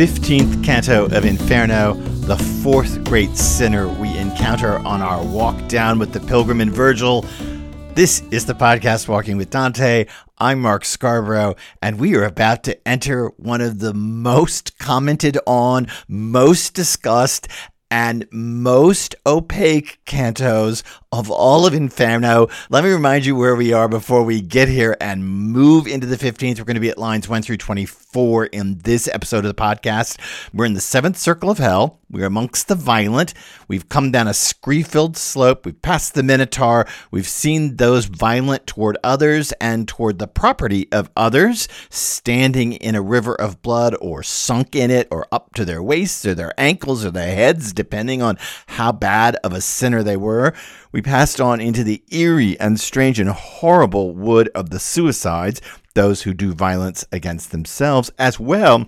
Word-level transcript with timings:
15th 0.00 0.64
canto 0.64 1.04
of 1.14 1.26
Inferno, 1.26 1.92
the 1.92 2.38
fourth 2.64 3.04
great 3.04 3.36
sinner 3.36 3.86
we 3.86 4.08
encounter 4.16 4.78
on 4.78 5.02
our 5.02 5.22
walk 5.22 5.68
down 5.68 5.98
with 5.98 6.14
the 6.14 6.20
pilgrim 6.20 6.62
and 6.62 6.72
Virgil. 6.72 7.26
This 7.92 8.22
is 8.30 8.46
the 8.46 8.54
podcast 8.54 9.08
Walking 9.08 9.36
with 9.36 9.50
Dante. 9.50 10.06
I'm 10.38 10.58
Mark 10.58 10.86
Scarborough, 10.86 11.56
and 11.82 12.00
we 12.00 12.16
are 12.16 12.24
about 12.24 12.62
to 12.62 12.88
enter 12.88 13.28
one 13.36 13.60
of 13.60 13.80
the 13.80 13.92
most 13.92 14.78
commented 14.78 15.36
on, 15.46 15.86
most 16.08 16.72
discussed, 16.72 17.48
and 17.90 18.26
most 18.30 19.14
opaque 19.26 19.98
cantos 20.06 20.82
of 21.12 21.30
all 21.30 21.66
of 21.66 21.74
Inferno. 21.74 22.48
Let 22.68 22.84
me 22.84 22.90
remind 22.90 23.26
you 23.26 23.34
where 23.34 23.56
we 23.56 23.72
are 23.72 23.88
before 23.88 24.22
we 24.22 24.40
get 24.40 24.68
here 24.68 24.96
and 25.00 25.26
move 25.26 25.88
into 25.88 26.06
the 26.06 26.16
15th. 26.16 26.58
We're 26.58 26.64
going 26.64 26.74
to 26.74 26.80
be 26.80 26.90
at 26.90 26.98
lines 26.98 27.28
1 27.28 27.42
through 27.42 27.56
24 27.56 28.46
in 28.46 28.78
this 28.78 29.08
episode 29.08 29.44
of 29.44 29.54
the 29.54 29.60
podcast. 29.60 30.18
We're 30.54 30.66
in 30.66 30.74
the 30.74 30.80
seventh 30.80 31.18
circle 31.18 31.50
of 31.50 31.58
hell. 31.58 31.98
We're 32.10 32.26
amongst 32.26 32.68
the 32.68 32.74
violent. 32.74 33.34
We've 33.68 33.88
come 33.88 34.10
down 34.10 34.26
a 34.26 34.34
scree 34.34 34.82
filled 34.82 35.16
slope. 35.16 35.64
We've 35.64 35.80
passed 35.80 36.14
the 36.14 36.22
Minotaur. 36.22 36.86
We've 37.10 37.28
seen 37.28 37.76
those 37.76 38.06
violent 38.06 38.66
toward 38.66 38.98
others 39.04 39.52
and 39.60 39.86
toward 39.86 40.18
the 40.18 40.26
property 40.26 40.88
of 40.92 41.10
others, 41.16 41.68
standing 41.88 42.72
in 42.72 42.94
a 42.94 43.02
river 43.02 43.34
of 43.34 43.62
blood 43.62 43.96
or 44.00 44.22
sunk 44.22 44.74
in 44.74 44.90
it 44.90 45.06
or 45.10 45.26
up 45.30 45.54
to 45.54 45.64
their 45.64 45.82
waists 45.82 46.24
or 46.26 46.34
their 46.34 46.52
ankles 46.58 47.04
or 47.04 47.10
their 47.12 47.34
heads, 47.34 47.72
depending 47.80 48.20
on 48.20 48.36
how 48.66 48.92
bad 48.92 49.36
of 49.36 49.54
a 49.54 49.60
sinner 49.62 50.02
they 50.02 50.18
were. 50.18 50.52
We 50.92 51.00
passed 51.00 51.40
on 51.40 51.62
into 51.62 51.82
the 51.82 52.02
eerie 52.10 52.60
and 52.60 52.78
strange 52.78 53.18
and 53.18 53.30
horrible 53.30 54.12
wood 54.14 54.50
of 54.54 54.68
the 54.68 54.78
suicides, 54.78 55.62
those 55.94 56.20
who 56.22 56.34
do 56.34 56.52
violence 56.52 57.06
against 57.10 57.52
themselves, 57.52 58.10
as 58.18 58.38
well 58.38 58.86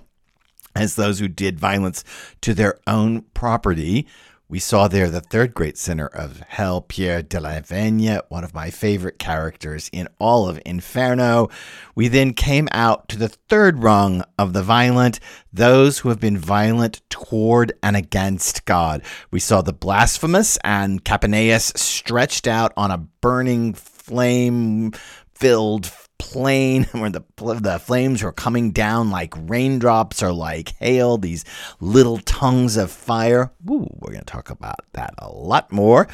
as 0.77 0.97
those 0.97 1.21
who 1.21 1.29
did 1.29 1.59
violence 1.59 2.05
to 2.43 2.53
their 2.53 2.79
own 2.87 3.23
property. 3.33 4.07
We 4.53 4.59
saw 4.59 4.87
there 4.87 5.09
the 5.09 5.23
third 5.23 5.55
great 5.55 5.79
sinner 5.79 6.09
of 6.09 6.41
hell, 6.41 6.83
Pierre 6.83 7.23
de 7.23 7.41
la 7.41 7.61
Vigne, 7.61 8.19
one 8.29 8.45
of 8.45 8.53
my 8.53 8.69
favorite 8.69 9.19
characters 9.19 9.89
in 9.95 10.09
all 10.19 10.47
of 10.47 10.61
Inferno. 10.67 11.49
We 11.95 12.09
then 12.09 12.35
came 12.35 12.69
out 12.71 13.09
to 13.09 13.19
the 13.19 13.31
third 13.31 13.83
rung 13.83 14.23
of 14.39 14.53
the 14.53 14.63
violent, 14.63 15.21
those 15.55 16.01
who 16.01 16.11
have 16.11 16.21
been 16.21 16.37
violent 16.37 17.01
toward 17.09 17.73
and 17.83 17.97
against 17.97 18.67
God. 18.67 19.03
We 19.31 19.41
saw 19.41 19.63
the 19.63 19.73
blasphemous 19.73 20.59
and 20.63 21.03
Capaneus 21.03 21.73
stretched 21.75 22.47
out 22.47 22.75
on 22.77 22.91
a 22.91 22.99
burning 22.99 23.73
flame 23.73 24.93
filled 25.35 25.87
plain 26.23 26.85
where 26.93 27.11
the 27.11 27.23
the 27.37 27.81
flames 27.81 28.23
were 28.23 28.33
coming 28.33 28.71
down 28.71 29.11
like 29.11 29.35
raindrops 29.37 30.23
or 30.23 30.33
like 30.33 30.75
hail, 30.79 31.19
these 31.19 31.45
little 31.81 32.19
tongues 32.19 32.77
of 32.77 32.93
fire. 32.93 33.51
Ooh, 33.69 33.89
we're 33.99 34.13
going 34.13 34.21
to 34.21 34.25
talk 34.25 34.49
about 34.49 34.85
that 34.93 35.15
a 35.19 35.29
lot 35.29 35.73
more. 35.73 36.07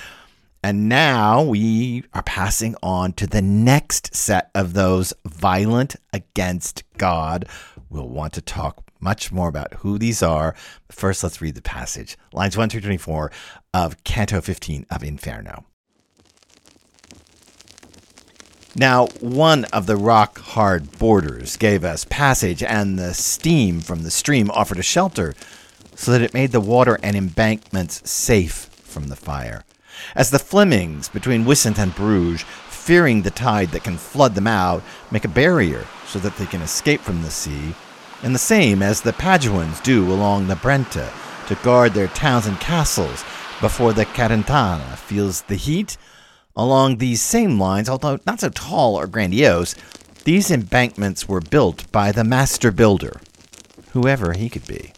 And 0.64 0.88
now 0.88 1.42
we 1.42 2.04
are 2.14 2.22
passing 2.22 2.74
on 2.82 3.12
to 3.14 3.26
the 3.26 3.42
next 3.42 4.14
set 4.14 4.50
of 4.54 4.72
those 4.72 5.12
violent 5.26 5.94
against 6.12 6.82
God. 6.96 7.46
We'll 7.90 8.08
want 8.08 8.32
to 8.32 8.40
talk 8.40 8.82
much 8.98 9.30
more 9.30 9.48
about 9.48 9.74
who 9.74 9.98
these 9.98 10.22
are. 10.22 10.56
First, 10.90 11.22
let's 11.22 11.40
read 11.40 11.54
the 11.54 11.62
passage. 11.62 12.16
Lines 12.32 12.56
1 12.56 12.70
through 12.70 12.80
24 12.80 13.30
of 13.74 14.02
Canto 14.04 14.40
15 14.40 14.86
of 14.90 15.04
Inferno. 15.04 15.64
Now, 18.76 19.06
one 19.20 19.64
of 19.66 19.86
the 19.86 19.96
rock 19.96 20.38
hard 20.38 20.98
borders 20.98 21.56
gave 21.56 21.84
us 21.84 22.04
passage, 22.04 22.62
and 22.62 22.98
the 22.98 23.14
steam 23.14 23.80
from 23.80 24.02
the 24.02 24.10
stream 24.10 24.50
offered 24.50 24.78
a 24.78 24.82
shelter, 24.82 25.34
so 25.94 26.12
that 26.12 26.22
it 26.22 26.34
made 26.34 26.52
the 26.52 26.60
water 26.60 26.98
and 27.02 27.16
embankments 27.16 28.08
safe 28.08 28.68
from 28.84 29.08
the 29.08 29.16
fire. 29.16 29.64
As 30.14 30.30
the 30.30 30.38
Flemings 30.38 31.08
between 31.08 31.44
Wissant 31.44 31.78
and 31.78 31.94
Bruges, 31.94 32.44
fearing 32.68 33.22
the 33.22 33.30
tide 33.30 33.70
that 33.70 33.84
can 33.84 33.96
flood 33.96 34.34
them 34.34 34.46
out, 34.46 34.82
make 35.10 35.24
a 35.24 35.28
barrier 35.28 35.84
so 36.06 36.18
that 36.20 36.36
they 36.36 36.46
can 36.46 36.62
escape 36.62 37.00
from 37.00 37.22
the 37.22 37.30
sea, 37.30 37.74
and 38.22 38.34
the 38.34 38.38
same 38.38 38.82
as 38.82 39.00
the 39.00 39.12
Paduans 39.12 39.82
do 39.82 40.12
along 40.12 40.46
the 40.46 40.54
Brenta 40.54 41.10
to 41.48 41.54
guard 41.56 41.94
their 41.94 42.08
towns 42.08 42.46
and 42.46 42.60
castles 42.60 43.24
before 43.60 43.92
the 43.92 44.04
Carantana 44.04 44.96
feels 44.96 45.42
the 45.42 45.56
heat 45.56 45.96
Along 46.58 46.98
these 46.98 47.22
same 47.22 47.60
lines, 47.60 47.88
although 47.88 48.18
not 48.26 48.40
so 48.40 48.48
tall 48.48 48.96
or 48.96 49.06
grandiose, 49.06 49.76
these 50.24 50.50
embankments 50.50 51.28
were 51.28 51.40
built 51.40 51.90
by 51.92 52.10
the 52.10 52.24
master 52.24 52.72
builder, 52.72 53.20
whoever 53.92 54.32
he 54.32 54.50
could 54.50 54.66
be. 54.66 54.92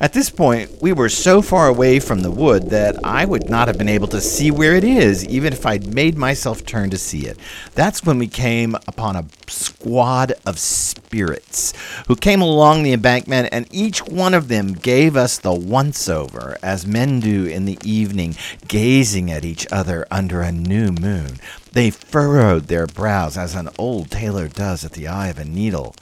At 0.00 0.12
this 0.12 0.28
point, 0.28 0.82
we 0.82 0.92
were 0.92 1.08
so 1.08 1.40
far 1.40 1.68
away 1.68 2.00
from 2.00 2.20
the 2.20 2.30
wood 2.30 2.70
that 2.70 2.96
I 3.04 3.24
would 3.24 3.48
not 3.48 3.68
have 3.68 3.78
been 3.78 3.88
able 3.88 4.08
to 4.08 4.20
see 4.20 4.50
where 4.50 4.74
it 4.74 4.82
is, 4.82 5.26
even 5.28 5.52
if 5.52 5.64
I'd 5.64 5.94
made 5.94 6.18
myself 6.18 6.66
turn 6.66 6.90
to 6.90 6.98
see 6.98 7.26
it. 7.26 7.38
That's 7.74 8.04
when 8.04 8.18
we 8.18 8.26
came 8.26 8.74
upon 8.88 9.14
a 9.14 9.24
squad 9.46 10.32
of 10.44 10.58
spirits 10.58 11.72
who 12.08 12.16
came 12.16 12.42
along 12.42 12.82
the 12.82 12.92
embankment, 12.92 13.48
and 13.52 13.68
each 13.72 14.04
one 14.04 14.34
of 14.34 14.48
them 14.48 14.72
gave 14.72 15.16
us 15.16 15.38
the 15.38 15.54
once 15.54 16.08
over, 16.08 16.58
as 16.62 16.86
men 16.86 17.20
do 17.20 17.46
in 17.46 17.64
the 17.64 17.78
evening, 17.84 18.36
gazing 18.66 19.30
at 19.30 19.44
each 19.44 19.66
other 19.70 20.06
under 20.10 20.42
a 20.42 20.50
new 20.50 20.90
moon. 20.90 21.38
They 21.72 21.90
furrowed 21.90 22.64
their 22.64 22.86
brows 22.86 23.38
as 23.38 23.54
an 23.54 23.68
old 23.78 24.10
tailor 24.10 24.48
does 24.48 24.84
at 24.84 24.92
the 24.92 25.06
eye 25.06 25.28
of 25.28 25.38
a 25.38 25.44
needle. 25.44 25.94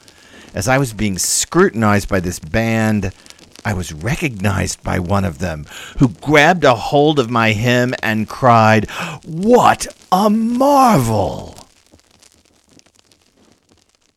As 0.55 0.67
I 0.67 0.79
was 0.79 0.93
being 0.93 1.19
scrutinized 1.19 2.09
by 2.09 2.21
this 2.21 2.39
band, 2.39 3.13
I 3.65 3.75
was 3.75 3.93
recognized 3.93 4.83
by 4.83 4.99
one 4.99 5.25
of 5.25 5.39
them, 5.39 5.67
who 5.99 6.09
grabbed 6.09 6.65
a 6.65 6.75
hold 6.75 7.19
of 7.19 7.31
my 7.31 7.53
hem 7.53 7.95
and 8.03 8.29
cried, 8.29 8.91
What 9.25 9.87
a 10.11 10.29
marvel! 10.29 11.57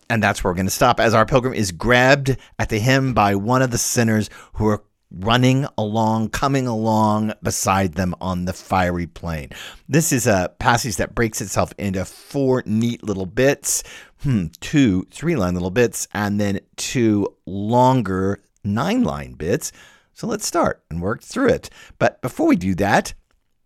And 0.09 0.22
that's 0.22 0.44
where 0.44 0.51
we're 0.51 0.56
going 0.56 0.67
to 0.67 0.72
stop, 0.72 1.00
as 1.00 1.13
our 1.13 1.25
pilgrim 1.25 1.53
is 1.53 1.72
grabbed 1.72 2.38
at 2.59 2.69
the 2.69 2.79
hem 2.79 3.13
by 3.13 3.35
one 3.35 3.61
of 3.61 3.72
the 3.72 3.78
sinners 3.78 4.29
who 4.53 4.67
are 4.67 4.83
running 5.11 5.66
along, 5.77 6.29
coming 6.29 6.67
along 6.67 7.33
beside 7.41 7.94
them 7.94 8.16
on 8.19 8.45
the 8.45 8.53
fiery 8.53 9.07
plain. 9.07 9.50
This 9.88 10.12
is 10.12 10.27
a 10.27 10.53
passage 10.59 10.97
that 10.97 11.16
breaks 11.16 11.41
itself 11.41 11.73
into 11.77 12.03
four 12.06 12.63
neat 12.66 13.03
little 13.03 13.25
bits, 13.25 13.83
hmm, 14.22 14.47
two 14.59 15.07
three 15.12 15.35
line 15.35 15.53
little 15.53 15.72
bits, 15.72 16.07
and 16.13 16.39
then 16.39 16.59
two 16.75 17.27
longer 17.45 18.39
nine 18.65 19.03
line 19.03 19.33
bits. 19.33 19.71
So 20.13 20.27
let's 20.27 20.45
start 20.45 20.83
and 20.89 21.01
work 21.01 21.21
through 21.21 21.49
it. 21.49 21.69
But 21.99 22.21
before 22.21 22.47
we 22.47 22.55
do 22.55 22.75
that, 22.75 23.13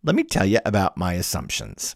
let 0.04 0.16
me 0.16 0.24
tell 0.24 0.46
you 0.46 0.60
about 0.66 0.98
my 0.98 1.14
assumptions. 1.14 1.96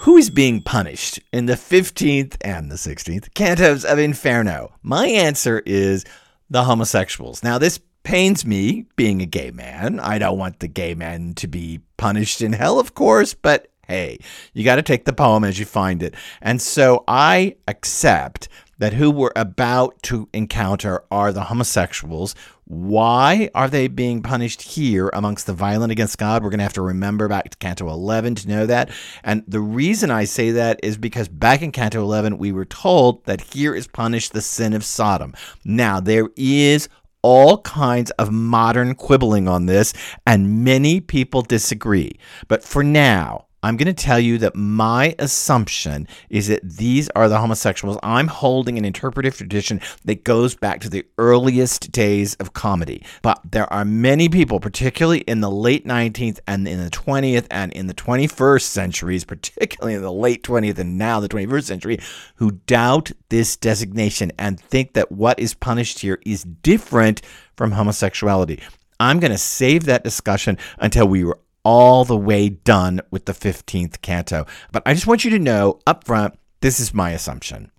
Who 0.00 0.16
is 0.16 0.30
being 0.30 0.62
punished 0.62 1.20
in 1.32 1.46
the 1.46 1.52
15th 1.52 2.36
and 2.40 2.70
the 2.70 2.76
16th 2.76 3.30
cantos 3.34 3.84
of 3.84 3.98
Inferno? 3.98 4.72
My 4.82 5.06
answer 5.06 5.62
is 5.64 6.04
the 6.50 6.64
homosexuals. 6.64 7.42
Now, 7.42 7.58
this 7.58 7.78
pains 8.02 8.44
me 8.44 8.86
being 8.96 9.22
a 9.22 9.26
gay 9.26 9.50
man. 9.52 10.00
I 10.00 10.18
don't 10.18 10.38
want 10.38 10.58
the 10.58 10.68
gay 10.68 10.94
men 10.94 11.34
to 11.34 11.46
be 11.46 11.80
punished 11.98 12.42
in 12.42 12.52
hell, 12.52 12.80
of 12.80 12.94
course, 12.94 13.32
but 13.34 13.68
hey, 13.86 14.18
you 14.54 14.64
got 14.64 14.76
to 14.76 14.82
take 14.82 15.04
the 15.04 15.12
poem 15.12 15.44
as 15.44 15.58
you 15.58 15.66
find 15.66 16.02
it. 16.02 16.14
And 16.40 16.60
so 16.60 17.04
I 17.06 17.56
accept 17.68 18.48
that 18.82 18.94
who 18.94 19.12
we're 19.12 19.30
about 19.36 20.02
to 20.02 20.28
encounter 20.32 21.04
are 21.08 21.32
the 21.32 21.44
homosexuals. 21.44 22.34
Why 22.64 23.48
are 23.54 23.68
they 23.68 23.86
being 23.86 24.22
punished 24.22 24.60
here 24.60 25.08
amongst 25.12 25.46
the 25.46 25.52
violent 25.52 25.92
against 25.92 26.18
God? 26.18 26.42
We're 26.42 26.50
going 26.50 26.58
to 26.58 26.64
have 26.64 26.72
to 26.72 26.82
remember 26.82 27.28
back 27.28 27.48
to 27.50 27.56
Canto 27.58 27.88
11 27.88 28.34
to 28.34 28.48
know 28.48 28.66
that. 28.66 28.90
And 29.22 29.44
the 29.46 29.60
reason 29.60 30.10
I 30.10 30.24
say 30.24 30.50
that 30.50 30.80
is 30.82 30.98
because 30.98 31.28
back 31.28 31.62
in 31.62 31.70
Canto 31.70 32.02
11, 32.02 32.38
we 32.38 32.50
were 32.50 32.64
told 32.64 33.24
that 33.26 33.54
here 33.54 33.72
is 33.72 33.86
punished 33.86 34.32
the 34.32 34.42
sin 34.42 34.72
of 34.72 34.82
Sodom. 34.82 35.32
Now, 35.64 36.00
there 36.00 36.30
is 36.34 36.88
all 37.22 37.58
kinds 37.58 38.10
of 38.12 38.32
modern 38.32 38.96
quibbling 38.96 39.46
on 39.46 39.66
this, 39.66 39.94
and 40.26 40.64
many 40.64 41.00
people 41.00 41.42
disagree. 41.42 42.18
But 42.48 42.64
for 42.64 42.82
now, 42.82 43.46
I'm 43.64 43.76
going 43.76 43.86
to 43.86 43.92
tell 43.92 44.18
you 44.18 44.38
that 44.38 44.56
my 44.56 45.14
assumption 45.20 46.08
is 46.30 46.48
that 46.48 46.68
these 46.68 47.08
are 47.10 47.28
the 47.28 47.38
homosexuals. 47.38 47.96
I'm 48.02 48.26
holding 48.26 48.76
an 48.76 48.84
interpretive 48.84 49.36
tradition 49.36 49.80
that 50.04 50.24
goes 50.24 50.56
back 50.56 50.80
to 50.80 50.90
the 50.90 51.06
earliest 51.16 51.92
days 51.92 52.34
of 52.34 52.54
comedy. 52.54 53.04
But 53.22 53.40
there 53.48 53.72
are 53.72 53.84
many 53.84 54.28
people, 54.28 54.58
particularly 54.58 55.20
in 55.20 55.40
the 55.40 55.50
late 55.50 55.86
19th 55.86 56.40
and 56.48 56.66
in 56.66 56.82
the 56.82 56.90
20th 56.90 57.46
and 57.52 57.72
in 57.72 57.86
the 57.86 57.94
21st 57.94 58.62
centuries, 58.62 59.24
particularly 59.24 59.94
in 59.94 60.02
the 60.02 60.12
late 60.12 60.42
20th 60.42 60.78
and 60.78 60.98
now 60.98 61.20
the 61.20 61.28
21st 61.28 61.64
century, 61.64 61.98
who 62.36 62.50
doubt 62.66 63.12
this 63.28 63.56
designation 63.56 64.32
and 64.38 64.58
think 64.58 64.94
that 64.94 65.12
what 65.12 65.38
is 65.38 65.54
punished 65.54 66.00
here 66.00 66.18
is 66.26 66.42
different 66.42 67.22
from 67.56 67.70
homosexuality. 67.70 68.60
I'm 68.98 69.20
going 69.20 69.32
to 69.32 69.38
save 69.38 69.84
that 69.84 70.04
discussion 70.04 70.58
until 70.78 71.06
we 71.06 71.22
were 71.22 71.38
all 71.64 72.04
the 72.04 72.16
way 72.16 72.48
done 72.48 73.00
with 73.10 73.24
the 73.24 73.32
15th 73.32 74.00
canto. 74.00 74.46
But 74.70 74.82
I 74.86 74.94
just 74.94 75.06
want 75.06 75.24
you 75.24 75.30
to 75.30 75.38
know 75.38 75.80
up 75.86 76.04
front, 76.04 76.38
this 76.60 76.80
is 76.80 76.94
my 76.94 77.10
assumption. 77.10 77.70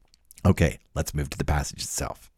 Okay, 0.46 0.80
let's 0.94 1.14
move 1.14 1.30
to 1.30 1.38
the 1.38 1.46
passage 1.46 1.84
itself. 1.84 2.30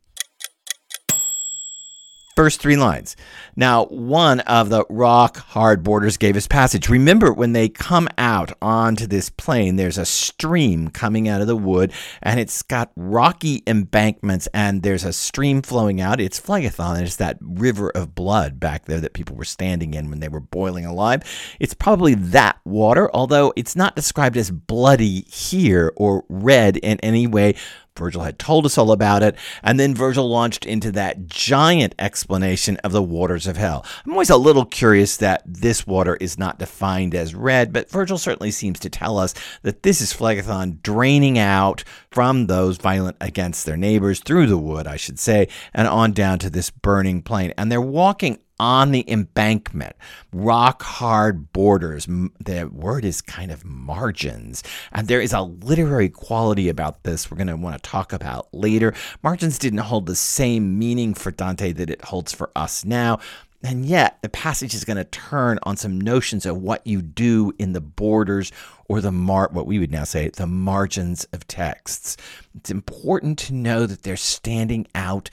First 2.36 2.62
three 2.62 2.76
lines. 2.76 3.16
Now, 3.56 3.86
one 3.86 4.42
of 4.42 4.70
the 4.70 4.86
rock 4.90 5.38
hard 5.38 5.84
borders 5.84 6.18
gave 6.18 6.36
us 6.36 6.48
passage. 6.48 6.90
Remember, 6.90 7.32
when 7.32 7.54
they 7.54 7.70
come 7.70 8.10
out 8.18 8.52
onto 8.62 9.08
this 9.08 9.30
plain, 9.30 9.78
there's 9.78 9.98
a 9.98 10.06
stream 10.06 10.90
coming 10.90 11.30
out 11.30 11.42
of 11.42 11.48
the 11.48 11.56
wood, 11.56 11.94
and 12.22 12.40
it's 12.40 12.62
got 12.62 12.92
rocky 12.96 13.64
embankments, 13.66 14.48
and 14.54 14.84
there's 14.84 15.06
a 15.06 15.14
stream 15.14 15.62
flowing 15.62 16.02
out. 16.02 16.20
It's 16.20 16.40
Phlegethon, 16.40 17.02
it's 17.02 17.16
that 17.16 17.38
river 17.42 17.90
of 17.92 18.16
blood 18.16 18.60
back 18.60 18.86
there 18.86 19.00
that 19.00 19.14
people 19.14 19.36
were 19.36 19.46
standing 19.46 19.94
in 19.94 20.10
when 20.10 20.20
they 20.20 20.30
were 20.30 20.42
boiling 20.42 20.86
alive. 20.86 21.24
It's 21.60 21.74
probably 21.74 22.16
that 22.16 22.60
water, 22.66 23.10
although 23.14 23.54
it's 23.56 23.76
not 23.76 23.96
described 23.96 24.36
as 24.36 24.52
bloody 24.52 25.22
here 25.22 25.94
or 25.96 26.26
red 26.28 26.78
in 26.78 27.00
any 27.00 27.28
way 27.28 27.56
Virgil 27.98 28.24
had 28.24 28.38
told 28.38 28.66
us 28.66 28.78
all 28.78 28.92
about 28.92 29.24
it, 29.24 29.38
and 29.64 29.80
then 29.80 29.96
Virgil 29.96 30.30
launched 30.30 30.66
into 30.66 30.92
that 30.92 31.28
giant 31.28 31.96
explanation 31.98 32.76
of 32.78 32.92
the 32.92 33.02
waters 33.02 33.48
of 33.48 33.56
hell. 33.56 33.86
I'm 34.06 34.12
always 34.12 34.30
a 34.30 34.38
little 34.38 34.66
curious 34.66 35.16
that 35.18 35.44
this 35.46 35.88
water 35.88 36.16
is 36.18 36.38
not 36.38 36.60
defined 36.60 37.16
as 37.16 37.34
red, 37.34 37.72
but 37.72 37.90
Virgil 37.90 38.18
certainly 38.18 38.52
seems 38.52 38.80
to 38.82 38.90
tell 38.90 39.18
us 39.18 39.34
that 39.62 39.84
this 39.84 40.02
is 40.02 40.14
Phlegethon 40.14 40.82
draining 40.82 41.40
out 41.40 41.84
from 42.12 42.48
those 42.48 42.78
violent 42.78 43.16
against 43.22 43.66
their 43.66 43.78
neighbors 43.78 44.20
through 44.20 44.48
the 44.48 44.58
wood, 44.58 44.88
I 44.88 44.98
should 44.98 45.20
say, 45.20 45.48
and 45.74 45.88
on 45.88 46.12
down 46.12 46.40
to 46.40 46.50
this 46.50 46.70
burning 46.70 47.22
plain. 47.22 47.54
And 47.58 47.72
they're 47.72 47.80
walking 47.80 48.40
on 48.60 48.92
the 48.92 49.10
embankment, 49.10 49.96
rock 50.31 50.81
hard 50.81 51.52
borders. 51.52 52.06
The 52.06 52.69
word 52.72 53.06
is 53.06 53.22
kind 53.22 53.52
of 53.52 53.66
margins. 53.66 54.63
And 54.92 55.07
there 55.07 55.22
is 55.22 55.34
a 55.34 55.42
literary 55.42 56.10
quality 56.10 56.69
about 56.69 57.04
this 57.04 57.30
we're 57.30 57.38
going 57.38 57.48
to 57.48 57.56
want 57.56 57.81
to 57.81 57.90
talk 57.90 58.13
about 58.13 58.54
later. 58.54 58.94
Margins 59.24 59.60
didn't 59.60 59.80
hold 59.80 60.06
the 60.06 60.16
same 60.16 60.80
meaning 60.80 61.13
for 61.13 61.31
Dante 61.31 61.72
that 61.74 61.90
it 61.90 62.06
holds 62.06 62.34
for 62.34 62.52
us 62.56 62.86
now. 62.86 63.19
And 63.63 63.84
yet, 63.84 64.19
the 64.22 64.30
passage 64.30 64.75
is 64.75 64.86
going 64.86 64.98
to 64.98 65.04
turn 65.06 65.58
on 65.63 65.75
some 65.75 66.00
notions 66.00 66.46
of 66.46 66.58
what 66.58 66.86
you 66.86 67.01
do 67.01 67.51
in 67.58 67.74
the 67.74 67.81
borders 67.81 68.51
or 68.88 69.01
the 69.01 69.12
mar 69.12 69.50
what 69.51 69.66
we 69.66 69.80
would 69.80 69.92
now 69.92 70.04
say 70.04 70.30
the 70.30 70.46
margins 70.46 71.24
of 71.34 71.48
texts. 71.48 72.16
It's 72.56 72.69
important 72.69 73.40
to 73.40 73.56
know 73.56 73.88
that 73.88 74.04
they're 74.04 74.18
standing 74.18 74.86
out 74.94 75.31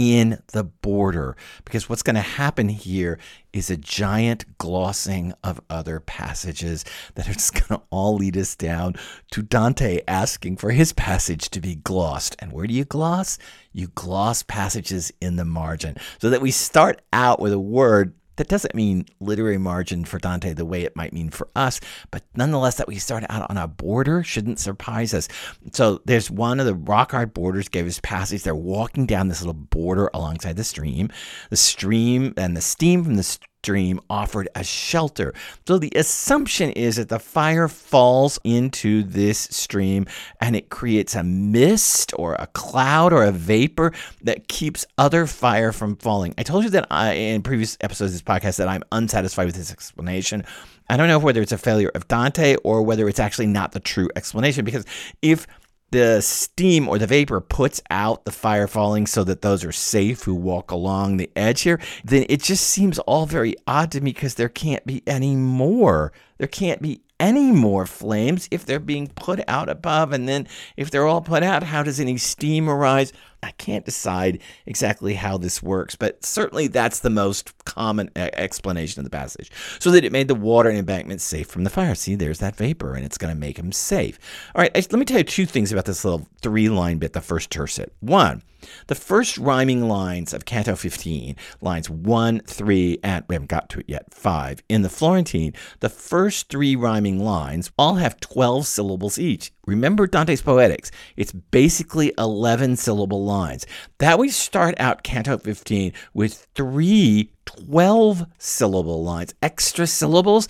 in 0.00 0.42
the 0.52 0.64
border. 0.64 1.36
Because 1.62 1.86
what's 1.86 2.02
going 2.02 2.16
to 2.16 2.22
happen 2.22 2.70
here 2.70 3.18
is 3.52 3.68
a 3.68 3.76
giant 3.76 4.56
glossing 4.56 5.34
of 5.44 5.60
other 5.68 6.00
passages 6.00 6.86
that 7.16 7.28
are 7.28 7.34
just 7.34 7.52
going 7.52 7.78
to 7.78 7.86
all 7.90 8.14
lead 8.14 8.34
us 8.38 8.56
down 8.56 8.94
to 9.30 9.42
Dante 9.42 10.00
asking 10.08 10.56
for 10.56 10.70
his 10.70 10.94
passage 10.94 11.50
to 11.50 11.60
be 11.60 11.74
glossed. 11.74 12.34
And 12.38 12.50
where 12.50 12.66
do 12.66 12.72
you 12.72 12.86
gloss? 12.86 13.36
You 13.74 13.88
gloss 13.88 14.42
passages 14.42 15.12
in 15.20 15.36
the 15.36 15.44
margin 15.44 15.98
so 16.18 16.30
that 16.30 16.40
we 16.40 16.50
start 16.50 17.02
out 17.12 17.38
with 17.38 17.52
a 17.52 17.60
word 17.60 18.14
that 18.40 18.48
doesn't 18.48 18.74
mean 18.74 19.04
literary 19.20 19.58
margin 19.58 20.02
for 20.06 20.18
Dante 20.18 20.54
the 20.54 20.64
way 20.64 20.84
it 20.84 20.96
might 20.96 21.12
mean 21.12 21.28
for 21.28 21.50
us, 21.54 21.78
but 22.10 22.22
nonetheless, 22.34 22.76
that 22.76 22.88
we 22.88 22.96
start 22.96 23.22
out 23.28 23.50
on 23.50 23.58
a 23.58 23.68
border 23.68 24.22
shouldn't 24.22 24.58
surprise 24.58 25.12
us. 25.12 25.28
So 25.74 26.00
there's 26.06 26.30
one 26.30 26.58
of 26.58 26.64
the 26.64 26.74
rock 26.74 27.12
art 27.12 27.34
borders 27.34 27.68
gave 27.68 27.86
us 27.86 28.00
passage. 28.00 28.42
They're 28.42 28.54
walking 28.54 29.04
down 29.04 29.28
this 29.28 29.42
little 29.42 29.52
border 29.52 30.08
alongside 30.14 30.56
the 30.56 30.64
stream. 30.64 31.10
The 31.50 31.58
stream 31.58 32.32
and 32.38 32.56
the 32.56 32.62
steam 32.62 33.04
from 33.04 33.16
the 33.16 33.38
stream 33.62 34.00
offered 34.08 34.48
a 34.54 34.64
shelter. 34.64 35.34
So 35.66 35.78
the 35.78 35.92
assumption 35.94 36.70
is 36.70 36.96
that 36.96 37.10
the 37.10 37.18
fire 37.18 37.68
falls 37.68 38.40
into 38.42 39.02
this 39.02 39.38
stream 39.38 40.06
and 40.40 40.56
it 40.56 40.70
creates 40.70 41.14
a 41.14 41.22
mist 41.22 42.14
or 42.16 42.36
a 42.38 42.46
cloud 42.48 43.12
or 43.12 43.22
a 43.22 43.32
vapor 43.32 43.92
that 44.22 44.48
keeps 44.48 44.86
other 44.96 45.26
fire 45.26 45.72
from 45.72 45.96
falling. 45.96 46.32
I 46.38 46.42
told 46.42 46.64
you 46.64 46.70
that 46.70 46.86
I, 46.90 47.12
in 47.12 47.42
previous 47.42 47.76
episodes 47.82 48.12
of 48.12 48.14
this 48.14 48.22
podcast 48.22 48.56
that 48.56 48.68
I'm 48.68 48.82
unsatisfied 48.92 49.44
with 49.44 49.56
this 49.56 49.70
explanation. 49.70 50.44
I 50.88 50.96
don't 50.96 51.08
know 51.08 51.18
whether 51.18 51.42
it's 51.42 51.52
a 51.52 51.58
failure 51.58 51.90
of 51.94 52.08
Dante 52.08 52.56
or 52.64 52.82
whether 52.82 53.08
it's 53.08 53.20
actually 53.20 53.46
not 53.46 53.72
the 53.72 53.80
true 53.80 54.08
explanation 54.16 54.64
because 54.64 54.86
if 55.20 55.46
the 55.90 56.20
steam 56.20 56.88
or 56.88 56.98
the 56.98 57.06
vapor 57.06 57.40
puts 57.40 57.80
out 57.90 58.24
the 58.24 58.32
fire 58.32 58.66
falling 58.68 59.06
so 59.06 59.24
that 59.24 59.42
those 59.42 59.64
are 59.64 59.72
safe 59.72 60.22
who 60.22 60.34
walk 60.34 60.70
along 60.70 61.16
the 61.16 61.30
edge 61.34 61.62
here, 61.62 61.80
then 62.04 62.24
it 62.28 62.42
just 62.42 62.66
seems 62.66 62.98
all 63.00 63.26
very 63.26 63.54
odd 63.66 63.90
to 63.92 64.00
me 64.00 64.12
because 64.12 64.34
there 64.34 64.48
can't 64.48 64.86
be 64.86 65.02
any 65.06 65.36
more. 65.36 66.12
There 66.38 66.48
can't 66.48 66.80
be 66.80 67.02
any 67.18 67.52
more 67.52 67.86
flames 67.86 68.48
if 68.50 68.64
they're 68.64 68.80
being 68.80 69.08
put 69.08 69.40
out 69.46 69.68
above. 69.68 70.12
And 70.12 70.28
then 70.28 70.48
if 70.76 70.90
they're 70.90 71.06
all 71.06 71.20
put 71.20 71.42
out, 71.42 71.62
how 71.62 71.82
does 71.82 72.00
any 72.00 72.16
steam 72.16 72.68
arise? 72.68 73.12
I 73.42 73.52
can't 73.52 73.84
decide 73.84 74.40
exactly 74.66 75.14
how 75.14 75.38
this 75.38 75.62
works, 75.62 75.96
but 75.96 76.24
certainly 76.24 76.66
that's 76.66 77.00
the 77.00 77.10
most 77.10 77.64
common 77.64 78.10
explanation 78.16 79.00
of 79.00 79.04
the 79.04 79.10
passage. 79.10 79.50
So 79.78 79.90
that 79.90 80.04
it 80.04 80.12
made 80.12 80.28
the 80.28 80.34
water 80.34 80.68
and 80.68 80.78
embankment 80.78 81.20
safe 81.20 81.48
from 81.48 81.64
the 81.64 81.70
fire. 81.70 81.94
See, 81.94 82.14
there's 82.14 82.38
that 82.40 82.56
vapor, 82.56 82.94
and 82.94 83.04
it's 83.04 83.18
going 83.18 83.32
to 83.32 83.40
make 83.40 83.56
them 83.56 83.72
safe. 83.72 84.18
All 84.54 84.62
right, 84.62 84.74
let 84.74 84.92
me 84.92 85.04
tell 85.04 85.18
you 85.18 85.24
two 85.24 85.46
things 85.46 85.72
about 85.72 85.86
this 85.86 86.04
little 86.04 86.26
three 86.42 86.68
line 86.68 86.98
bit, 86.98 87.12
the 87.12 87.20
first 87.20 87.50
tercet. 87.50 87.92
One, 88.00 88.42
the 88.88 88.94
first 88.94 89.38
rhyming 89.38 89.88
lines 89.88 90.34
of 90.34 90.44
Canto 90.44 90.76
15, 90.76 91.34
lines 91.62 91.88
1, 91.88 92.40
3, 92.40 92.98
and 93.02 93.24
we 93.26 93.34
haven't 93.34 93.48
got 93.48 93.70
to 93.70 93.80
it 93.80 93.86
yet, 93.88 94.12
5, 94.12 94.62
in 94.68 94.82
the 94.82 94.90
Florentine, 94.90 95.54
the 95.80 95.88
first 95.88 96.50
three 96.50 96.76
rhyming 96.76 97.18
lines 97.18 97.70
all 97.78 97.94
have 97.94 98.20
12 98.20 98.66
syllables 98.66 99.18
each. 99.18 99.50
Remember 99.70 100.08
Dante's 100.08 100.42
Poetics. 100.42 100.90
It's 101.16 101.30
basically 101.30 102.12
11 102.18 102.74
syllable 102.74 103.24
lines. 103.24 103.66
That 103.98 104.18
we 104.18 104.28
start 104.28 104.74
out 104.80 105.04
Canto 105.04 105.38
15 105.38 105.92
with 106.12 106.48
three 106.56 107.30
12 107.44 108.26
syllable 108.38 109.04
lines, 109.04 109.32
extra 109.42 109.86
syllables 109.86 110.48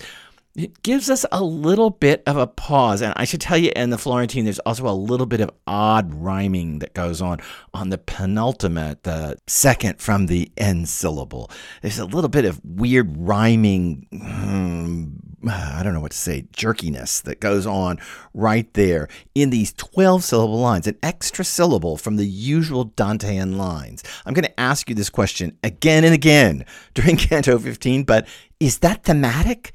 it 0.55 0.83
gives 0.83 1.09
us 1.09 1.25
a 1.31 1.41
little 1.43 1.89
bit 1.89 2.23
of 2.25 2.35
a 2.35 2.47
pause. 2.47 3.01
And 3.01 3.13
I 3.15 3.23
should 3.23 3.41
tell 3.41 3.57
you, 3.57 3.71
in 3.75 3.89
the 3.89 3.97
Florentine, 3.97 4.43
there's 4.43 4.59
also 4.59 4.87
a 4.87 4.91
little 4.91 5.25
bit 5.25 5.39
of 5.39 5.49
odd 5.65 6.13
rhyming 6.13 6.79
that 6.79 6.93
goes 6.93 7.21
on 7.21 7.39
on 7.73 7.89
the 7.89 7.97
penultimate, 7.97 9.03
the 9.03 9.37
second 9.47 10.01
from 10.01 10.25
the 10.25 10.51
end 10.57 10.89
syllable. 10.89 11.49
There's 11.81 11.99
a 11.99 12.05
little 12.05 12.29
bit 12.29 12.45
of 12.45 12.59
weird 12.65 13.15
rhyming, 13.17 14.07
hmm, 14.11 15.30
I 15.47 15.81
don't 15.83 15.93
know 15.93 15.99
what 15.99 16.11
to 16.11 16.17
say, 16.17 16.45
jerkiness 16.53 17.21
that 17.23 17.39
goes 17.39 17.65
on 17.65 17.99
right 18.33 18.71
there 18.73 19.07
in 19.35 19.49
these 19.49 19.73
12 19.73 20.23
syllable 20.23 20.59
lines, 20.59 20.87
an 20.87 20.97
extra 21.03 21.45
syllable 21.45 21.97
from 21.97 22.17
the 22.17 22.25
usual 22.25 22.87
Dantean 22.87 23.57
lines. 23.57 24.03
I'm 24.25 24.33
going 24.33 24.45
to 24.45 24.59
ask 24.59 24.89
you 24.89 24.95
this 24.95 25.09
question 25.09 25.57
again 25.63 26.03
and 26.03 26.13
again 26.13 26.65
during 26.93 27.17
Canto 27.17 27.57
15, 27.59 28.03
but 28.03 28.27
is 28.59 28.79
that 28.79 29.03
thematic? 29.03 29.73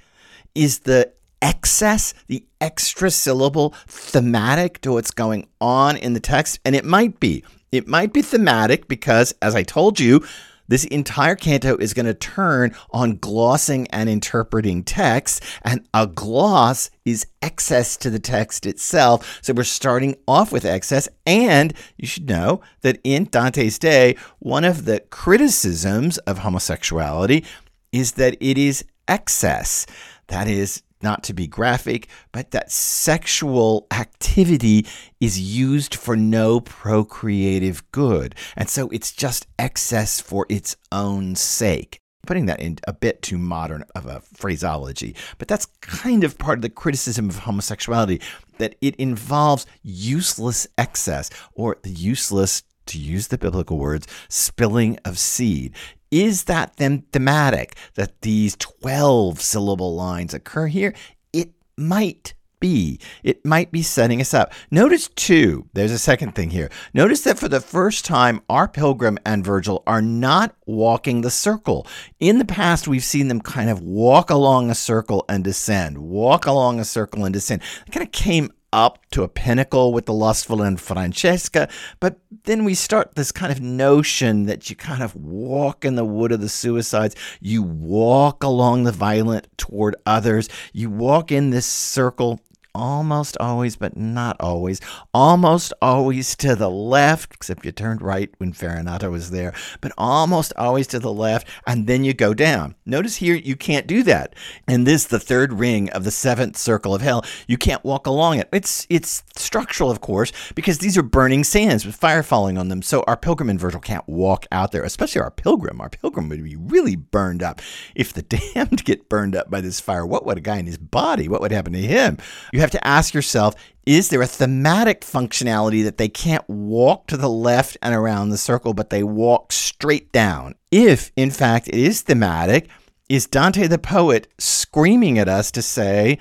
is 0.56 0.80
the 0.80 1.12
excess, 1.42 2.14
the 2.26 2.44
extra 2.61 3.11
syllable 3.11 3.75
thematic 3.87 4.80
to 4.80 4.92
what's 4.92 5.12
going 5.12 5.46
on 5.61 5.96
in 5.96 6.14
the 6.14 6.20
text? 6.20 6.58
And 6.64 6.75
it 6.75 6.85
might 6.85 7.20
be. 7.20 7.44
It 7.70 7.87
might 7.87 8.12
be 8.12 8.23
thematic 8.23 8.88
because, 8.88 9.35
as 9.42 9.54
I 9.54 9.62
told 9.62 10.00
you, 10.00 10.26
this 10.68 10.85
entire 10.85 11.37
canto 11.37 11.76
is 11.76 11.94
going 11.94 12.06
to 12.06 12.14
turn 12.14 12.75
on 12.90 13.16
glossing 13.16 13.87
and 13.88 14.08
interpreting 14.08 14.82
text, 14.82 15.42
and 15.62 15.87
a 15.94 16.06
gloss 16.06 16.90
is 17.04 17.26
excess 17.42 17.96
to 17.99 18.11
the 18.11 18.18
text 18.18 18.66
itself. 18.66 19.38
So 19.42 19.52
we're 19.52 19.64
starting 19.64 20.16
off 20.26 20.52
with 20.52 20.64
excess, 20.64 21.08
and 21.25 21.73
you 21.96 22.06
should 22.06 22.28
know 22.28 22.61
that 22.82 22.99
in 23.04 23.28
Dante's 23.30 23.78
day, 23.78 24.16
one 24.38 24.64
of 24.64 24.85
the 24.85 25.00
criticisms 25.11 26.18
of 26.18 26.38
homosexuality 26.38 27.44
is 27.92 28.12
that 28.12 28.37
it 28.40 28.58
is 28.58 28.85
excess. 29.08 29.87
That 30.28 30.49
is 30.49 30.82
not 31.03 31.23
to 31.25 31.35
be 31.35 31.47
graphic, 31.47 32.09
but 32.33 32.50
that 32.50 32.71
sexual 32.71 33.87
activity 33.91 34.87
is 35.21 35.38
used 35.41 35.95
for 35.95 36.17
no 36.17 36.61
procreative 36.61 37.83
good. 37.93 38.35
And 38.57 38.69
so 38.69 38.88
it's 38.88 39.12
just 39.12 39.47
excess 39.59 40.21
for 40.21 40.47
its 40.49 40.76
own 40.93 41.35
sake. 41.35 42.00
Putting 42.26 42.47
that 42.47 42.61
in 42.61 42.79
a 42.88 42.93
bit 42.93 43.23
too 43.23 43.38
modern 43.38 43.85
of 43.95 44.07
a 44.07 44.21
phraseology, 44.21 45.15
but 45.38 45.47
that's 45.47 45.67
kind 45.81 46.25
of 46.25 46.38
part 46.38 46.59
of 46.59 46.62
the 46.62 46.69
criticism 46.69 47.29
of 47.29 47.38
homosexuality 47.38 48.21
that 48.59 48.75
it 48.81 48.97
involves 48.97 49.65
useless 49.85 50.67
excess 50.76 51.31
or 51.55 51.76
the 51.83 51.91
useless 51.91 52.65
to 52.87 52.99
use 52.99 53.29
the 53.29 53.38
biblical 53.38 53.79
words, 53.79 54.07
spilling 54.29 54.99
of 55.05 55.19
seed. 55.19 55.73
Is 56.10 56.44
that 56.44 56.76
then 56.76 57.04
thematic 57.12 57.76
that 57.94 58.22
these 58.22 58.56
12 58.56 59.40
syllable 59.40 59.94
lines 59.94 60.34
occur 60.34 60.66
here? 60.68 60.94
It 61.32 61.50
might 61.76 62.34
be. 62.60 62.98
It 63.22 63.44
might 63.44 63.70
be 63.70 63.82
setting 63.82 64.20
us 64.20 64.32
up. 64.32 64.52
Notice, 64.70 65.08
too, 65.08 65.68
there's 65.75 65.92
a 65.92 65.98
second 65.98 66.34
thing 66.34 66.50
here. 66.50 66.70
Notice 66.94 67.22
that 67.22 67.38
for 67.38 67.48
the 67.48 67.60
first 67.60 68.04
time, 68.04 68.40
our 68.48 68.68
pilgrim 68.68 69.18
and 69.26 69.44
Virgil 69.44 69.82
are 69.86 70.02
not 70.02 70.56
walking 70.66 71.20
the 71.20 71.30
circle. 71.30 71.86
In 72.18 72.38
the 72.38 72.44
past, 72.44 72.88
we've 72.88 73.04
seen 73.04 73.28
them 73.28 73.40
kind 73.40 73.68
of 73.68 73.80
walk 73.82 74.30
along 74.30 74.70
a 74.70 74.75
circle 74.75 75.25
and 75.28 75.44
descend, 75.44 75.98
walk 75.98 76.46
along 76.46 76.80
a 76.80 76.84
circle 76.84 77.25
and 77.25 77.32
descend. 77.32 77.62
It 77.86 77.92
kind 77.92 78.06
of 78.06 78.12
came 78.12 78.50
up 78.76 78.99
to 79.11 79.23
a 79.23 79.28
pinnacle 79.28 79.90
with 79.90 80.04
the 80.04 80.12
lustful 80.12 80.61
and 80.61 80.78
Francesca, 80.78 81.66
but 81.99 82.18
then 82.45 82.62
we 82.62 82.75
start 82.75 83.14
this 83.14 83.33
kind 83.33 83.50
of 83.50 83.59
notion 83.59 84.45
that 84.45 84.68
you 84.68 84.76
kind 84.76 85.02
of 85.02 85.16
walk 85.16 85.83
in 85.83 85.95
the 85.95 86.04
wood 86.04 86.30
of 86.30 86.42
the 86.42 86.49
suicides, 86.50 87.16
you 87.40 87.62
walk 87.62 88.45
along 88.45 88.85
the 88.85 88.92
violent 88.92 89.49
toward 89.56 89.97
others, 90.04 90.50
you 90.75 90.90
walk 90.90 91.33
in 91.33 91.49
this 91.49 91.64
circle 91.64 92.38
almost 92.76 93.38
always, 93.40 93.75
but 93.75 93.97
not 93.97 94.37
always, 94.38 94.80
almost 95.14 95.73
always 95.80 96.37
to 96.37 96.54
the 96.54 96.71
left, 96.71 97.33
except 97.35 97.64
you 97.64 97.73
turned 97.73 98.02
right 98.02 98.30
when 98.37 98.52
Farinata 98.52 99.11
was 99.11 99.30
there, 99.30 99.54
but 99.80 99.92
almost 99.97 100.52
always 100.56 100.87
to 100.88 100.99
the 100.99 101.12
left, 101.12 101.49
and 101.66 101.87
then 101.87 102.04
you 102.04 102.12
go 102.12 102.35
down. 102.35 102.75
Notice 102.85 103.16
here 103.16 103.35
you 103.35 103.56
can't 103.56 103.87
do 103.87 104.02
that. 104.02 104.35
And 104.68 104.87
this, 104.87 105.06
the 105.06 105.18
third 105.18 105.54
ring 105.54 105.88
of 105.90 106.04
the 106.04 106.11
seventh 106.11 106.59
circle 106.59 106.95
of 106.95 107.00
hell, 107.00 107.25
you 107.47 107.56
can't 107.56 107.83
walk 107.83 108.06
along 108.06 108.38
it. 108.38 108.49
It's 108.52 108.87
it's 108.90 109.25
structural, 109.37 109.90
of 109.90 110.02
course, 110.02 110.33
because 110.54 110.78
these 110.78 110.99
are 110.99 111.02
burning 111.02 111.45
sands 111.45 111.87
with 111.87 111.97
fire 111.97 112.23
falling 112.23 112.59
on 112.59 112.68
them. 112.68 112.83
So 112.83 113.04
our 113.06 113.16
pilgrim 113.16 113.49
and 113.49 113.59
Virgil 113.59 113.80
can't 113.80 114.06
walk 114.06 114.47
out 114.52 114.73
there, 114.73 114.83
especially 114.83 115.23
our 115.23 115.30
pilgrim. 115.30 115.80
Our 115.80 115.88
pilgrim 115.88 116.28
would 116.28 116.45
be 116.45 116.56
really 116.56 116.97
burned 116.97 117.42
up. 117.42 117.62
If 117.95 118.12
the 118.12 118.23
damned 118.54 118.85
get 118.85 119.09
burned 119.09 119.35
up 119.35 119.50
by 119.50 119.62
this 119.62 119.80
fire, 119.80 120.04
what 120.04 120.26
would 120.26 120.38
a 120.38 120.42
guy 120.42 120.59
in 120.59 120.66
his 120.66 120.78
body? 120.78 121.28
What 121.28 121.40
would 121.40 121.52
happen 121.52 121.73
to 121.73 121.80
him? 121.80 122.18
You 122.52 122.61
have 122.66 122.73
to 122.73 122.87
ask 122.87 123.14
yourself 123.14 123.54
is 123.87 124.08
there 124.08 124.20
a 124.20 124.26
thematic 124.26 125.02
functionality 125.02 125.85
that 125.85 125.96
they 125.96 126.08
can't 126.08 126.46
walk 126.49 127.06
to 127.06 127.16
the 127.16 127.28
left 127.28 127.76
and 127.80 127.94
around 127.94 128.30
the 128.30 128.37
circle, 128.37 128.75
but 128.75 128.90
they 128.90 129.04
walk 129.04 129.52
straight 129.52 130.11
down? 130.11 130.56
If, 130.73 131.12
in 131.14 131.30
fact, 131.30 131.68
it 131.68 131.76
is 131.76 132.02
thematic, 132.02 132.68
is 133.08 133.28
Dante 133.28 133.68
the 133.68 133.78
poet 133.78 134.26
screaming 134.38 135.20
at 135.20 135.28
us 135.28 135.52
to 135.52 135.62
say, 135.62 136.18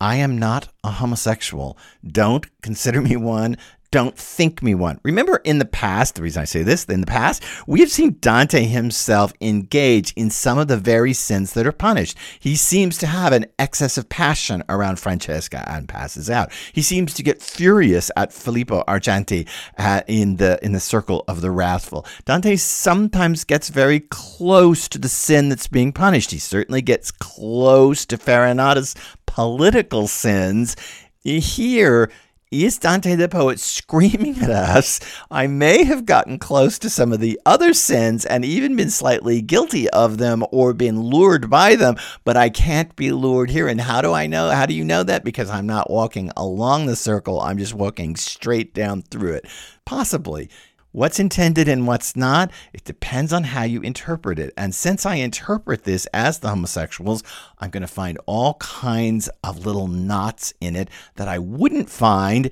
I 0.00 0.16
am 0.16 0.38
not 0.38 0.68
a 0.82 0.90
homosexual. 0.90 1.76
Don't 2.04 2.46
consider 2.62 3.02
me 3.02 3.16
one 3.16 3.58
don't 3.92 4.16
think 4.16 4.62
me 4.62 4.74
one. 4.74 4.98
Remember 5.04 5.36
in 5.44 5.58
the 5.58 5.66
past, 5.66 6.16
the 6.16 6.22
reason 6.22 6.42
I 6.42 6.46
say 6.46 6.62
this, 6.62 6.86
in 6.86 7.00
the 7.00 7.06
past, 7.06 7.44
we 7.66 7.80
have 7.80 7.90
seen 7.90 8.16
Dante 8.20 8.64
himself 8.64 9.32
engage 9.40 10.12
in 10.14 10.30
some 10.30 10.58
of 10.58 10.66
the 10.66 10.78
very 10.78 11.12
sins 11.12 11.52
that 11.52 11.66
are 11.66 11.72
punished. 11.72 12.16
He 12.40 12.56
seems 12.56 12.96
to 12.98 13.06
have 13.06 13.32
an 13.32 13.46
excess 13.58 13.98
of 13.98 14.08
passion 14.08 14.64
around 14.68 14.98
Francesca 14.98 15.64
and 15.70 15.88
passes 15.88 16.30
out. 16.30 16.50
He 16.72 16.82
seems 16.82 17.12
to 17.14 17.22
get 17.22 17.42
furious 17.42 18.10
at 18.16 18.32
Filippo 18.32 18.82
Argenti 18.88 19.46
uh, 19.78 20.00
in 20.08 20.36
the 20.36 20.58
in 20.64 20.72
the 20.72 20.80
circle 20.80 21.24
of 21.28 21.42
the 21.42 21.50
wrathful. 21.50 22.06
Dante 22.24 22.56
sometimes 22.56 23.44
gets 23.44 23.68
very 23.68 24.00
close 24.00 24.88
to 24.88 24.98
the 24.98 25.08
sin 25.08 25.50
that's 25.50 25.68
being 25.68 25.92
punished. 25.92 26.30
He 26.30 26.38
certainly 26.38 26.80
gets 26.80 27.10
close 27.10 28.06
to 28.06 28.16
Farinata's 28.16 28.94
political 29.26 30.08
sins. 30.08 30.76
Here, 31.24 32.10
is 32.52 32.78
Dante 32.78 33.14
the 33.14 33.28
poet 33.28 33.58
screaming 33.58 34.38
at 34.42 34.50
us? 34.50 35.00
I 35.30 35.46
may 35.46 35.84
have 35.84 36.04
gotten 36.04 36.38
close 36.38 36.78
to 36.80 36.90
some 36.90 37.12
of 37.12 37.20
the 37.20 37.40
other 37.46 37.72
sins 37.72 38.26
and 38.26 38.44
even 38.44 38.76
been 38.76 38.90
slightly 38.90 39.40
guilty 39.40 39.88
of 39.90 40.18
them 40.18 40.44
or 40.52 40.74
been 40.74 41.00
lured 41.00 41.48
by 41.48 41.76
them, 41.76 41.96
but 42.24 42.36
I 42.36 42.50
can't 42.50 42.94
be 42.94 43.10
lured 43.10 43.50
here. 43.50 43.68
And 43.68 43.80
how 43.80 44.02
do 44.02 44.12
I 44.12 44.26
know? 44.26 44.50
How 44.50 44.66
do 44.66 44.74
you 44.74 44.84
know 44.84 45.02
that? 45.02 45.24
Because 45.24 45.48
I'm 45.48 45.66
not 45.66 45.90
walking 45.90 46.30
along 46.36 46.86
the 46.86 46.96
circle, 46.96 47.40
I'm 47.40 47.56
just 47.56 47.74
walking 47.74 48.16
straight 48.16 48.74
down 48.74 49.02
through 49.02 49.32
it. 49.32 49.46
Possibly. 49.84 50.50
What's 50.92 51.18
intended 51.18 51.68
and 51.68 51.86
what's 51.86 52.14
not, 52.14 52.50
it 52.74 52.84
depends 52.84 53.32
on 53.32 53.44
how 53.44 53.62
you 53.62 53.80
interpret 53.80 54.38
it. 54.38 54.52
And 54.58 54.74
since 54.74 55.06
I 55.06 55.14
interpret 55.14 55.84
this 55.84 56.04
as 56.12 56.38
the 56.38 56.50
homosexuals, 56.50 57.22
I'm 57.58 57.70
going 57.70 57.80
to 57.80 57.86
find 57.86 58.18
all 58.26 58.54
kinds 58.54 59.30
of 59.42 59.64
little 59.64 59.88
knots 59.88 60.52
in 60.60 60.76
it 60.76 60.90
that 61.16 61.28
I 61.28 61.38
wouldn't 61.38 61.88
find 61.88 62.50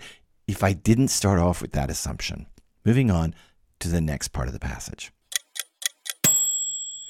if 0.48 0.64
I 0.64 0.72
didn't 0.72 1.08
start 1.08 1.38
off 1.38 1.60
with 1.60 1.72
that 1.72 1.90
assumption. 1.90 2.46
Moving 2.82 3.10
on 3.10 3.34
to 3.80 3.88
the 3.88 4.00
next 4.00 4.28
part 4.28 4.48
of 4.48 4.54
the 4.54 4.58
passage 4.58 5.12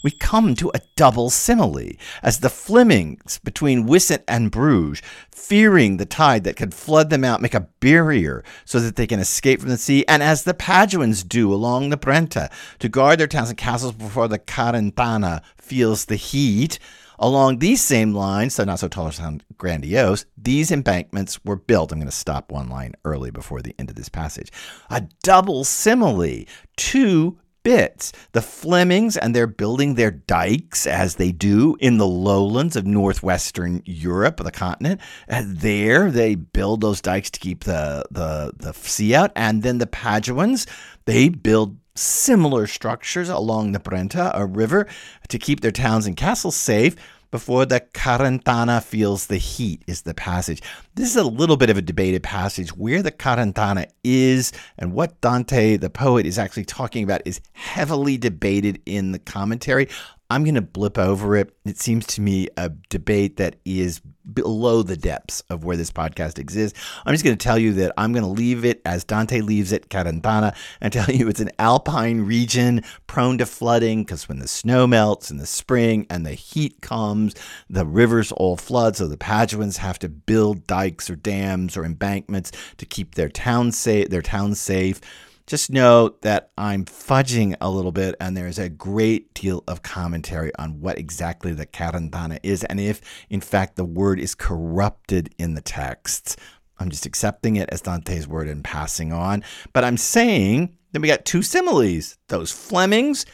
we 0.02 0.10
come 0.10 0.54
to 0.56 0.70
a 0.74 0.80
double 0.96 1.30
simile, 1.30 1.92
as 2.22 2.40
the 2.40 2.48
Flemings 2.48 3.38
between 3.38 3.86
Wissant 3.86 4.22
and 4.26 4.50
Bruges, 4.50 5.02
fearing 5.30 5.96
the 5.96 6.06
tide 6.06 6.44
that 6.44 6.56
could 6.56 6.74
flood 6.74 7.10
them 7.10 7.24
out, 7.24 7.42
make 7.42 7.54
a 7.54 7.68
barrier 7.80 8.44
so 8.64 8.80
that 8.80 8.96
they 8.96 9.06
can 9.06 9.20
escape 9.20 9.60
from 9.60 9.70
the 9.70 9.78
sea, 9.78 10.04
and 10.08 10.22
as 10.22 10.44
the 10.44 10.54
Paduans 10.54 11.26
do 11.26 11.52
along 11.52 11.90
the 11.90 11.98
Brenta, 11.98 12.50
to 12.78 12.88
guard 12.88 13.20
their 13.20 13.26
towns 13.26 13.50
and 13.50 13.58
castles 13.58 13.92
before 13.92 14.28
the 14.28 14.38
Carantana 14.38 15.42
feels 15.56 16.06
the 16.06 16.16
heat. 16.16 16.78
Along 17.22 17.58
these 17.58 17.82
same 17.82 18.14
lines, 18.14 18.56
though 18.56 18.64
not 18.64 18.78
so 18.78 18.88
tall 18.88 19.08
or 19.08 19.12
sound 19.12 19.44
grandiose, 19.58 20.24
these 20.38 20.72
embankments 20.72 21.38
were 21.44 21.56
built. 21.56 21.92
I'm 21.92 21.98
going 21.98 22.08
to 22.08 22.16
stop 22.16 22.50
one 22.50 22.70
line 22.70 22.94
early 23.04 23.30
before 23.30 23.60
the 23.60 23.74
end 23.78 23.90
of 23.90 23.96
this 23.96 24.08
passage. 24.08 24.50
A 24.88 25.02
double 25.22 25.64
simile, 25.64 26.46
two 26.78 27.38
bits. 27.62 28.12
The 28.32 28.42
Flemings, 28.42 29.16
and 29.16 29.34
they're 29.34 29.46
building 29.46 29.94
their 29.94 30.10
dikes 30.10 30.86
as 30.86 31.16
they 31.16 31.32
do 31.32 31.76
in 31.80 31.98
the 31.98 32.06
lowlands 32.06 32.76
of 32.76 32.86
northwestern 32.86 33.82
Europe, 33.84 34.38
the 34.38 34.50
continent. 34.50 35.00
And 35.28 35.58
there, 35.58 36.10
they 36.10 36.34
build 36.34 36.80
those 36.80 37.00
dikes 37.00 37.30
to 37.30 37.40
keep 37.40 37.64
the, 37.64 38.04
the, 38.10 38.52
the 38.56 38.72
sea 38.72 39.14
out. 39.14 39.32
And 39.36 39.62
then 39.62 39.78
the 39.78 39.86
Paduans, 39.86 40.66
they 41.04 41.28
build 41.28 41.76
similar 41.94 42.66
structures 42.66 43.28
along 43.28 43.72
the 43.72 43.80
Brenta, 43.80 44.30
a 44.34 44.46
river, 44.46 44.86
to 45.28 45.38
keep 45.38 45.60
their 45.60 45.72
towns 45.72 46.06
and 46.06 46.16
castles 46.16 46.56
safe 46.56 46.96
before 47.30 47.64
the 47.66 47.80
Carantana 47.80 48.82
feels 48.82 49.26
the 49.26 49.36
heat 49.36 49.82
is 49.86 50.02
the 50.02 50.14
passage. 50.14 50.62
This 50.94 51.10
is 51.10 51.16
a 51.16 51.24
little 51.24 51.56
bit 51.56 51.70
of 51.70 51.76
a 51.76 51.82
debated 51.82 52.22
passage. 52.22 52.70
Where 52.76 53.02
the 53.02 53.12
Carantana 53.12 53.86
is 54.02 54.52
and 54.78 54.92
what 54.92 55.20
Dante, 55.20 55.76
the 55.76 55.90
poet, 55.90 56.26
is 56.26 56.38
actually 56.38 56.64
talking 56.64 57.04
about 57.04 57.22
is 57.24 57.40
heavily 57.52 58.18
debated 58.18 58.80
in 58.86 59.12
the 59.12 59.18
commentary. 59.18 59.88
I'm 60.30 60.44
going 60.44 60.54
to 60.54 60.62
blip 60.62 60.96
over 60.96 61.36
it. 61.36 61.52
It 61.64 61.78
seems 61.78 62.06
to 62.08 62.20
me 62.20 62.48
a 62.56 62.68
debate 62.88 63.36
that 63.38 63.56
is 63.64 64.00
below 64.32 64.82
the 64.82 64.96
depths 64.96 65.40
of 65.50 65.64
where 65.64 65.76
this 65.76 65.90
podcast 65.90 66.38
exists. 66.38 66.78
I'm 67.04 67.12
just 67.12 67.24
going 67.24 67.36
to 67.36 67.42
tell 67.42 67.58
you 67.58 67.72
that 67.74 67.92
I'm 67.98 68.12
going 68.12 68.22
to 68.22 68.30
leave 68.30 68.64
it 68.64 68.80
as 68.84 69.02
Dante 69.02 69.40
leaves 69.40 69.72
it, 69.72 69.88
Carantana, 69.88 70.54
and 70.80 70.92
tell 70.92 71.10
you 71.10 71.28
it's 71.28 71.40
an 71.40 71.50
alpine 71.58 72.20
region 72.20 72.82
prone 73.08 73.38
to 73.38 73.46
flooding 73.46 74.04
because 74.04 74.28
when 74.28 74.38
the 74.38 74.46
snow 74.46 74.86
melts 74.86 75.32
in 75.32 75.38
the 75.38 75.46
spring 75.46 76.06
and 76.08 76.24
the 76.24 76.34
heat 76.34 76.80
comes, 76.80 77.34
the 77.68 77.84
rivers 77.84 78.30
all 78.32 78.56
flood. 78.56 78.94
So 78.96 79.08
the 79.08 79.16
Paduans 79.16 79.78
have 79.78 79.98
to 79.98 80.08
build 80.08 80.66
dikes 80.66 81.10
or 81.10 81.16
dams 81.16 81.76
or 81.76 81.84
embankments 81.84 82.52
to 82.76 82.86
keep 82.86 83.16
their 83.16 83.28
town 83.28 83.72
safe. 83.72 84.10
Their 84.10 84.22
town 84.22 84.54
safe 84.54 85.00
just 85.46 85.70
know 85.70 86.16
that 86.22 86.50
I'm 86.56 86.84
fudging 86.84 87.56
a 87.60 87.70
little 87.70 87.92
bit, 87.92 88.14
and 88.20 88.36
there's 88.36 88.58
a 88.58 88.68
great 88.68 89.34
deal 89.34 89.64
of 89.66 89.82
commentary 89.82 90.54
on 90.56 90.80
what 90.80 90.98
exactly 90.98 91.52
the 91.52 91.66
Carantana 91.66 92.38
is, 92.42 92.64
and 92.64 92.78
if, 92.78 93.00
in 93.28 93.40
fact, 93.40 93.76
the 93.76 93.84
word 93.84 94.20
is 94.20 94.34
corrupted 94.34 95.34
in 95.38 95.54
the 95.54 95.60
texts. 95.60 96.36
I'm 96.78 96.88
just 96.90 97.06
accepting 97.06 97.56
it 97.56 97.68
as 97.70 97.82
Dante's 97.82 98.26
word 98.26 98.48
and 98.48 98.64
passing 98.64 99.12
on. 99.12 99.44
But 99.72 99.84
I'm 99.84 99.98
saying 99.98 100.76
that 100.92 101.02
we 101.02 101.08
got 101.08 101.24
two 101.24 101.42
similes 101.42 102.16
those 102.28 102.52
Flemings, 102.52 103.26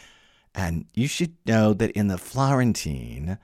and 0.55 0.87
you 0.95 1.07
should 1.07 1.37
know 1.47 1.73
that 1.75 1.93
in 1.93 2.09
the 2.09 2.19
Florentine, 2.19 3.39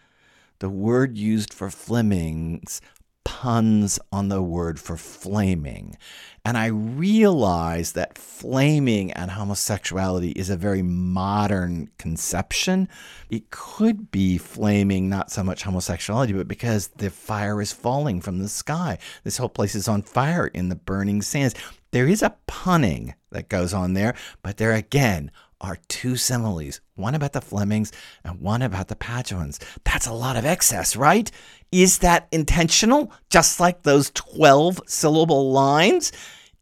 the 0.59 0.71
word 0.71 1.17
used 1.17 1.53
for 1.53 1.71
Flemings 1.71 2.81
puns 3.25 3.99
on 4.13 4.29
the 4.29 4.43
word 4.43 4.79
for 4.79 4.97
flaming. 4.97 5.97
And 6.45 6.59
I 6.59 6.67
realize 6.67 7.93
that 7.93 8.19
flaming 8.19 9.13
and 9.13 9.31
homosexuality 9.31 10.31
is 10.31 10.51
a 10.51 10.57
very 10.57 10.83
modern 10.83 11.91
conception. 11.99 12.89
It 13.31 13.51
could 13.51 14.11
be 14.11 14.39
flaming, 14.39 15.09
not 15.09 15.31
so 15.31 15.45
much 15.45 15.63
homosexuality, 15.63 16.33
but 16.33 16.49
because 16.49 16.89
the 16.89 17.11
fire 17.11 17.61
is 17.63 17.73
falling 17.73 18.21
from 18.21 18.39
the 18.39 18.49
sky. 18.49 18.99
This 19.23 19.37
whole 19.37 19.49
place 19.49 19.75
is 19.75 19.87
on 19.87 20.03
fire 20.03 20.49
in 20.49 20.69
the 20.69 20.75
burning 20.75 21.23
sands. 21.23 21.55
There 21.93 22.09
is 22.09 22.23
a 22.23 22.37
punning 22.47 23.15
that 23.31 23.49
goes 23.49 23.73
on 23.73 23.95
there, 23.95 24.15
but 24.43 24.57
there 24.57 24.73
again 24.73 25.31
are 25.63 25.79
two 25.89 26.17
similes, 26.17 26.81
one 26.97 27.15
about 27.15 27.33
the 27.33 27.41
Flemings 27.41 27.93
and 28.25 28.41
one 28.41 28.61
about 28.61 28.89
the 28.89 28.97
Paduans. 28.97 29.63
That's 29.85 30.07
a 30.07 30.13
lot 30.13 30.37
of 30.37 30.45
excess, 30.45 30.97
right? 30.97 31.31
Is 31.71 31.99
that 31.99 32.29
intentional? 32.33 33.13
Just 33.31 33.61
like 33.61 33.83
those 33.83 34.11
12 34.11 34.81
syllable 34.87 35.53
lines? 35.53 36.13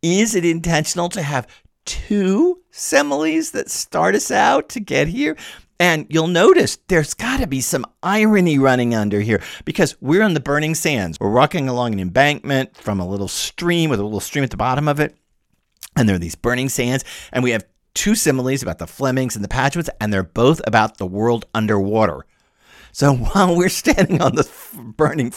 Is 0.02 0.34
it 0.34 0.44
intentional 0.44 1.08
to 1.10 1.22
have 1.22 1.48
two 1.86 2.60
similes 2.70 3.50
that 3.52 3.70
start 3.70 4.14
us 4.14 4.30
out 4.30 4.68
to 4.70 4.80
get 4.80 5.08
here? 5.08 5.36
And 5.80 6.06
you'll 6.10 6.26
notice 6.26 6.76
there's 6.88 7.14
got 7.14 7.40
to 7.40 7.46
be 7.46 7.62
some 7.62 7.86
irony 8.02 8.58
running 8.58 8.94
under 8.94 9.20
here 9.20 9.42
because 9.64 9.96
we're 10.02 10.22
on 10.22 10.34
the 10.34 10.40
burning 10.40 10.74
sands. 10.74 11.18
We're 11.18 11.32
walking 11.32 11.70
along 11.70 11.94
an 11.94 12.00
embankment 12.00 12.76
from 12.76 13.00
a 13.00 13.08
little 13.08 13.28
stream 13.28 13.88
with 13.88 13.98
a 13.98 14.04
little 14.04 14.20
stream 14.20 14.44
at 14.44 14.50
the 14.50 14.58
bottom 14.58 14.88
of 14.88 15.00
it. 15.00 15.16
And 15.96 16.06
there 16.06 16.16
are 16.16 16.20
these 16.20 16.36
burning 16.36 16.68
sands, 16.68 17.04
and 17.32 17.42
we 17.42 17.50
have 17.50 17.64
two 17.94 18.14
similes 18.14 18.62
about 18.62 18.78
the 18.78 18.86
Flemings 18.86 19.36
and 19.36 19.44
the 19.44 19.48
Paduans, 19.48 19.88
and 20.00 20.12
they're 20.12 20.22
both 20.22 20.60
about 20.66 20.98
the 20.98 21.06
world 21.06 21.46
underwater. 21.54 22.24
So 22.92 23.14
while 23.16 23.56
we're 23.56 23.68
standing 23.68 24.20
on 24.20 24.34
the 24.34 24.48
burning 24.96 25.32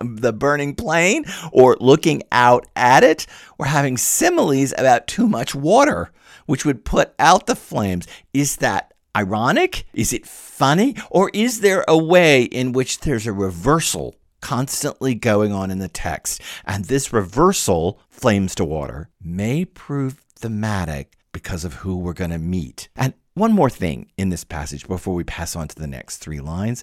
the 0.00 0.32
burning 0.32 0.74
plain 0.74 1.24
or 1.52 1.76
looking 1.80 2.22
out 2.32 2.66
at 2.76 3.04
it, 3.04 3.26
we're 3.58 3.66
having 3.66 3.96
similes 3.96 4.74
about 4.76 5.06
too 5.06 5.28
much 5.28 5.54
water, 5.54 6.10
which 6.46 6.64
would 6.64 6.84
put 6.84 7.14
out 7.18 7.46
the 7.46 7.56
flames. 7.56 8.06
Is 8.32 8.56
that 8.56 8.92
ironic? 9.16 9.86
Is 9.92 10.12
it 10.12 10.26
funny? 10.26 10.96
Or 11.10 11.30
is 11.32 11.60
there 11.60 11.84
a 11.88 11.96
way 11.96 12.44
in 12.44 12.72
which 12.72 13.00
there's 13.00 13.26
a 13.26 13.32
reversal 13.32 14.14
constantly 14.40 15.14
going 15.14 15.52
on 15.52 15.70
in 15.70 15.78
the 15.78 15.88
text? 15.88 16.40
And 16.64 16.84
this 16.84 17.12
reversal, 17.12 18.00
flames 18.10 18.54
to 18.56 18.64
water, 18.64 19.10
may 19.20 19.64
prove 19.64 20.24
thematic 20.36 21.17
because 21.32 21.64
of 21.64 21.74
who 21.74 21.96
we're 21.96 22.12
going 22.12 22.30
to 22.30 22.38
meet. 22.38 22.88
And 22.96 23.14
one 23.34 23.52
more 23.52 23.70
thing 23.70 24.10
in 24.16 24.30
this 24.30 24.44
passage 24.44 24.86
before 24.86 25.14
we 25.14 25.24
pass 25.24 25.54
on 25.54 25.68
to 25.68 25.76
the 25.76 25.86
next 25.86 26.18
three 26.18 26.40
lines. 26.40 26.82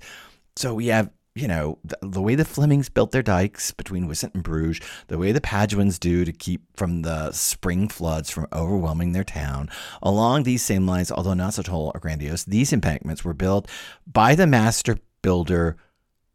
So 0.56 0.74
we 0.74 0.88
have 0.88 1.10
you 1.36 1.50
know, 1.50 1.78
the, 1.84 1.98
the, 2.02 2.22
way 2.22 2.36
the 2.36 2.46
Flemings 2.46 2.88
built 2.88 3.12
their 3.12 3.22
dikes 3.22 3.72
between 3.72 4.08
Wissant 4.08 4.34
and 4.34 4.44
Bruges, 4.44 4.80
the 5.08 5.18
way 5.18 5.34
the 5.34 5.42
Paduans 5.42 6.00
do 6.00 6.24
to 6.24 6.32
keep 6.32 6.62
from 6.78 7.02
the 7.02 7.34
spring 7.34 7.90
floods 7.90 8.30
from 8.30 8.48
overwhelming 8.54 9.12
their 9.12 9.25
town. 9.25 9.70
Along 10.02 10.44
these 10.44 10.64
same 10.64 10.88
lines, 10.88 11.12
although 11.12 11.34
not 11.34 11.54
so 11.54 11.62
tall 11.62 11.92
or 11.94 12.00
grandiose, 12.00 12.46
these 12.46 12.72
embankments 12.72 13.25
were 13.25 13.34
built 13.34 13.70
by 14.08 14.34
the 14.34 14.48
master 14.48 14.98
builder, 15.22 15.75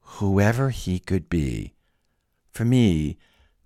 whoever 0.00 0.68
he 0.68 0.98
could 0.98 1.30
be. 1.30 1.72
For 2.52 2.66
me, 2.66 3.16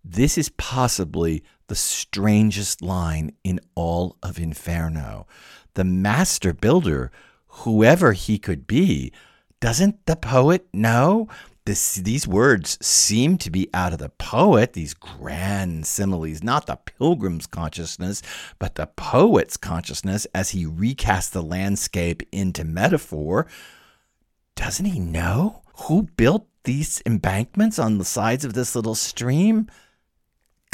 this 0.05 0.39
is 0.39 0.51
possibly 0.51 1.43
the 1.69 1.75
strangest 1.75 2.83
line 2.83 3.33
in 3.43 3.61
all 3.75 4.17
of 4.23 4.39
Inferno. 4.39 5.27
The 5.75 5.85
master 5.85 6.53
builder, 6.53 7.11
whoever 7.47 8.13
he 8.13 8.39
could 8.39 8.67
be, 8.67 9.13
doesn't 9.61 10.07
the 10.07 10.17
poet 10.17 10.67
know? 10.73 11.29
This, 11.67 11.95
these 11.95 12.29
words 12.29 12.77
seem 12.85 13.39
to 13.39 13.51
be 13.51 13.71
out 13.73 13.95
of 13.95 13.99
the 13.99 14.11
poet, 14.11 14.75
these 14.75 14.93
grand 14.93 15.87
similes, 15.87 16.43
not 16.43 16.67
the 16.67 16.77
pilgrim's 16.77 17.47
consciousness, 17.47 18.21
but 18.59 18.75
the 18.75 18.87
poet's 18.87 19.57
consciousness 19.57 20.27
as 20.35 20.51
he 20.51 20.67
recasts 20.67 21.31
the 21.31 21.43
landscape 21.43 22.23
into 22.31 22.65
metaphor. 22.65 23.47
Doesn't 24.57 24.85
he 24.85 25.01
know 25.01 25.63
who 25.87 26.03
built 26.03 26.47
these 26.65 27.03
embankments 27.07 27.79
on 27.79 27.97
the 27.97 28.05
sides 28.05 28.45
of 28.45 28.53
this 28.53 28.77
little 28.77 28.95
stream? 28.95 29.69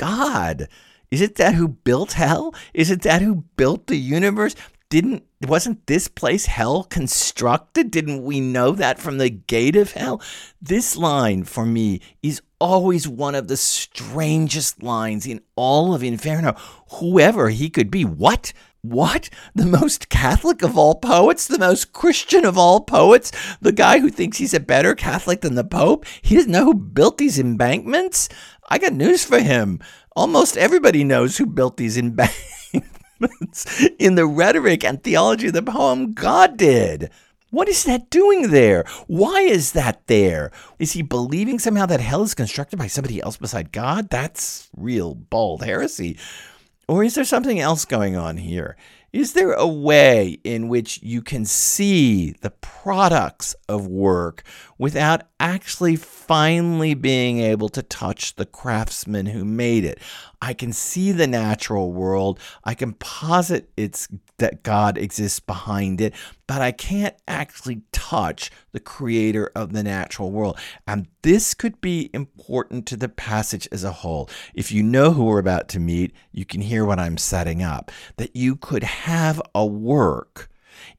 God. 0.01 0.67
Is 1.11 1.21
it 1.21 1.35
that 1.35 1.55
who 1.55 1.69
built 1.69 2.13
hell? 2.13 2.55
Is 2.73 2.91
it 2.91 3.03
that 3.03 3.21
who 3.21 3.45
built 3.57 3.87
the 3.87 3.97
universe? 3.97 4.55
didn't 4.91 5.23
wasn't 5.47 5.87
this 5.87 6.09
place 6.09 6.47
hell 6.47 6.83
constructed? 6.85 7.91
Didn't 7.91 8.25
we 8.25 8.41
know 8.41 8.73
that 8.73 8.99
from 8.99 9.17
the 9.17 9.31
gate 9.31 9.77
of 9.77 9.93
hell? 9.93 10.21
This 10.61 10.97
line 10.97 11.45
for 11.45 11.65
me 11.65 12.03
is 12.23 12.43
always 12.61 13.09
one 13.09 13.35
of 13.35 13.49
the 13.49 13.57
strangest 13.57 14.83
lines 14.83 15.27
in 15.27 15.41
all 15.57 15.95
of 15.95 16.03
Inferno. 16.03 16.55
Whoever 16.99 17.49
he 17.49 17.71
could 17.71 17.91
be. 17.91 18.05
What? 18.05 18.53
What? 18.83 19.31
The 19.55 19.67
most 19.67 20.09
Catholic 20.09 20.63
of 20.63 20.77
all 20.77 20.97
poets? 20.97 21.47
The 21.47 21.59
most 21.59 21.93
Christian 21.93 22.45
of 22.45 22.59
all 22.59 22.81
poets? 22.81 23.31
The 23.61 23.73
guy 23.73 24.01
who 24.01 24.11
thinks 24.11 24.39
he's 24.39 24.55
a 24.55 24.61
better 24.61 24.95
Catholic 24.95 25.41
than 25.41 25.55
the 25.55 25.65
Pope? 25.65 26.05
He 26.21 26.35
doesn't 26.35 26.51
know 26.51 26.65
who 26.65 26.75
built 26.75 27.17
these 27.17 27.39
embankments? 27.39 28.29
I 28.71 28.79
got 28.79 28.93
news 28.93 29.25
for 29.25 29.41
him. 29.41 29.81
Almost 30.15 30.57
everybody 30.57 31.05
knows 31.05 31.37
who 31.37 31.47
built 31.47 31.77
these 31.77 31.97
embankments. 31.99 32.47
in 33.99 34.15
the 34.15 34.27
rhetoric 34.27 34.85
and 34.85 35.03
theology 35.03 35.49
of 35.49 35.53
the 35.53 35.63
poem 35.63 36.13
God 36.13 36.57
did. 36.57 37.11
What 37.51 37.69
is 37.69 37.85
that 37.85 38.11
doing 38.11 38.51
there? 38.51 38.85
Why 39.09 39.41
is 39.41 39.73
that 39.73 40.07
there? 40.07 40.53
Is 40.79 40.93
he 40.93 41.03
believing 41.03 41.59
somehow 41.59 41.87
that 41.87 42.01
hell 42.01 42.23
is 42.23 42.35
constructed 42.35 42.79
by 42.79 42.87
somebody 42.87 43.21
else 43.21 43.37
beside 43.37 43.73
God? 43.73 44.09
That's 44.09 44.71
real 44.77 45.15
bald 45.15 45.65
heresy. 45.65 46.17
Or 46.87 47.03
is 47.03 47.17
there 47.17 47.25
something 47.25 47.59
else 47.59 47.85
going 47.85 48.17
on 48.17 48.37
here? 48.37 48.77
Is 49.13 49.33
there 49.33 49.53
a 49.53 49.67
way 49.67 50.39
in 50.45 50.69
which 50.69 51.03
you 51.03 51.21
can 51.21 51.45
see 51.45 52.31
the 52.43 52.51
products 52.51 53.57
of 53.69 53.89
work 53.89 54.45
without 54.79 55.23
actually 55.41 55.97
finally 55.97 56.95
being 56.95 57.41
able 57.41 57.69
to 57.71 57.83
touch 57.83 58.37
the 58.37 58.47
craftsman 58.47 59.27
who 59.27 59.45
made 59.45 59.85
it? 59.85 59.99
I 60.41 60.55
can 60.55 60.73
see 60.73 61.11
the 61.11 61.27
natural 61.27 61.93
world. 61.93 62.39
I 62.63 62.75
can 62.75 62.93
posit 62.95 63.69
it's 63.77 64.07
that 64.41 64.63
God 64.63 64.99
exists 64.99 65.41
behind 65.41 66.01
it, 66.01 66.13
but 66.47 66.61
I 66.61 66.73
can't 66.73 67.15
actually 67.29 67.83
touch 67.93 68.51
the 68.73 68.81
creator 68.81 69.51
of 69.55 69.73
the 69.73 69.83
natural 69.83 70.33
world. 70.33 70.59
And 70.87 71.07
this 71.23 71.55
could 71.55 71.81
be 71.81 72.11
important 72.13 72.87
to 72.87 72.97
the 72.97 73.09
passage 73.09 73.69
as 73.71 73.85
a 73.85 73.93
whole. 73.93 74.29
If 74.55 74.73
you 74.73 74.83
know 74.83 75.13
who 75.13 75.25
we're 75.25 75.39
about 75.39 75.69
to 75.71 75.81
meet, 75.81 76.13
you 76.33 76.45
can 76.45 76.61
hear 76.61 76.85
what 76.85 76.99
I'm 76.99 77.17
setting 77.17 77.63
up. 77.63 77.93
That 78.17 78.35
you 78.35 78.57
could 78.57 78.83
have 78.83 79.41
a 79.55 79.65
work 79.65 80.51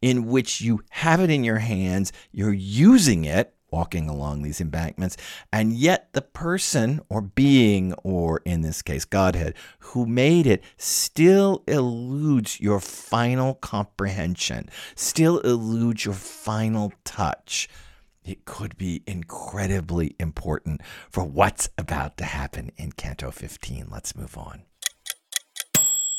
in 0.01 0.27
which 0.27 0.61
you 0.61 0.81
have 0.91 1.19
it 1.19 1.29
in 1.29 1.43
your 1.43 1.59
hands, 1.59 2.11
you're 2.31 2.53
using 2.53 3.25
it 3.25 3.55
walking 3.71 4.09
along 4.09 4.41
these 4.41 4.61
embankments. 4.61 5.17
And 5.51 5.73
yet, 5.73 6.09
the 6.13 6.21
person 6.21 7.01
or 7.09 7.21
being, 7.21 7.93
or 8.03 8.41
in 8.45 8.61
this 8.61 8.81
case, 8.81 9.05
Godhead, 9.05 9.55
who 9.79 10.05
made 10.05 10.45
it, 10.45 10.63
still 10.77 11.63
eludes 11.67 12.59
your 12.59 12.79
final 12.79 13.55
comprehension, 13.55 14.69
still 14.95 15.39
eludes 15.39 16.05
your 16.05 16.13
final 16.13 16.93
touch. 17.03 17.69
It 18.23 18.45
could 18.45 18.77
be 18.77 19.01
incredibly 19.07 20.15
important 20.19 20.81
for 21.09 21.23
what's 21.23 21.69
about 21.77 22.17
to 22.17 22.25
happen 22.25 22.71
in 22.77 22.91
Canto 22.91 23.31
15. 23.31 23.87
Let's 23.89 24.15
move 24.15 24.37
on. 24.37 24.63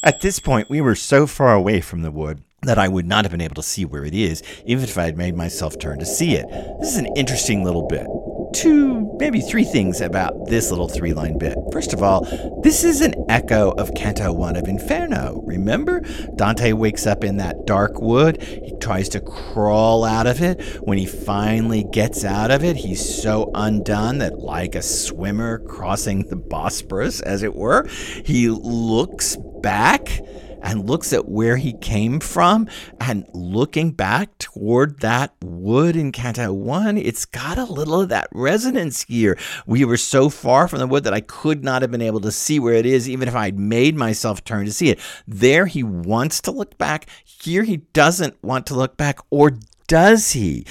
At 0.03 0.21
this 0.21 0.41
point, 0.41 0.69
we 0.69 0.81
were 0.81 0.97
so 0.97 1.29
far 1.29 1.55
away 1.55 1.81
from 1.81 2.03
the 2.03 2.11
wood 2.11 2.43
that 2.63 2.79
I 2.79 2.87
would 2.87 3.07
not 3.07 3.25
have 3.25 3.33
been 3.33 3.41
able 3.41 3.57
to 3.57 3.63
see 3.63 3.85
where 3.85 4.05
it 4.05 4.15
is, 4.15 4.41
even 4.65 4.85
if 4.85 4.97
I 4.97 5.05
had 5.05 5.17
made 5.17 5.37
myself 5.37 5.79
turn 5.81 5.99
to 5.99 6.07
see 6.07 6.35
it. 6.35 6.47
This 6.79 6.91
is 6.91 6.97
an 6.97 7.09
interesting 7.17 7.65
little 7.65 7.89
bit. 7.89 8.07
Two, 8.55 9.17
maybe 9.19 9.41
three 9.41 9.65
things 9.65 10.01
about 10.01 10.47
this 10.47 10.71
little 10.71 10.89
three 10.89 11.13
line 11.13 11.39
bit. 11.39 11.59
First 11.73 11.93
of 11.93 12.05
all, 12.05 12.25
this 12.63 12.85
is 12.85 13.01
an 13.01 13.15
echo 13.29 13.73
of 13.73 13.95
Canto 13.95 14.33
1 14.33 14.57
of 14.57 14.69
Inferno. 14.69 15.43
Remember? 15.45 16.03
Dante 16.37 16.73
wakes 16.73 17.05
up 17.05 17.25
in 17.25 17.39
that 17.39 17.67
dark 17.67 18.01
wood. 18.01 18.41
He 18.41 18.77
tries 18.81 19.09
to 19.11 19.21
crawl 19.21 20.05
out 20.05 20.29
of 20.29 20.41
it. 20.41 20.63
When 20.83 20.99
he 20.99 21.07
finally 21.07 21.83
gets 21.83 22.25
out 22.25 22.53
of 22.53 22.63
it, 22.63 22.77
he's 22.77 23.23
so 23.23 23.51
undone 23.55 24.19
that, 24.19 24.39
like 24.39 24.77
a 24.77 24.83
swimmer 24.83 25.59
crossing 25.61 26.29
the 26.29 26.37
Bosporus, 26.37 27.23
as 27.23 27.43
it 27.43 27.57
were, 27.57 27.89
he 28.25 28.51
looks 28.51 29.37
back 29.63 30.21
and 30.63 30.89
looks 30.89 31.13
at 31.13 31.29
where 31.29 31.57
he 31.57 31.73
came 31.75 32.21
from 32.21 32.69
and 33.01 33.27
looking 33.35 33.91
back 33.91 34.37
toward 34.39 35.01
that 35.01 35.35
wood 35.43 35.97
in 35.97 36.13
Canto 36.13 36.53
1, 36.53 36.97
it's 36.97 37.25
got 37.25 37.59
a 37.59 37.65
little 37.65 38.01
of 38.01 38.09
that 38.09 38.29
resonance 38.33 39.03
here. 39.03 39.39
We 39.67 39.85
were 39.85 39.97
so 39.97 40.29
far 40.29 40.69
from 40.69 40.79
the 40.79 40.87
wood 40.87 41.05
that 41.05 41.15
I 41.15 41.21
could 41.21 41.65
not 41.65 41.83
have 41.83 41.91
been 41.91 42.03
able 42.03 42.21
to 42.21 42.33
see 42.33 42.59
where 42.59 42.75
it 42.75 42.87
is, 42.87 43.09
even 43.09 43.29
if 43.29 43.35
I'd 43.35 43.59
made 43.59 43.97
myself 43.97 44.45
turn 44.45 44.67
to 44.67 44.73
see 44.73 44.91
it. 44.91 45.01
There 45.27 45.67
he 45.67 45.83
wants 45.83 46.41
to 46.43 46.51
look 46.51 46.79
back. 46.79 47.07
Here 47.25 47.65
he 47.65 47.79
doesn't 47.93 48.43
want 48.43 48.67
to 48.67 48.75
look 48.75 48.97
back, 48.97 49.19
or 49.31 49.53
does 49.87 50.33
he? 50.33 50.65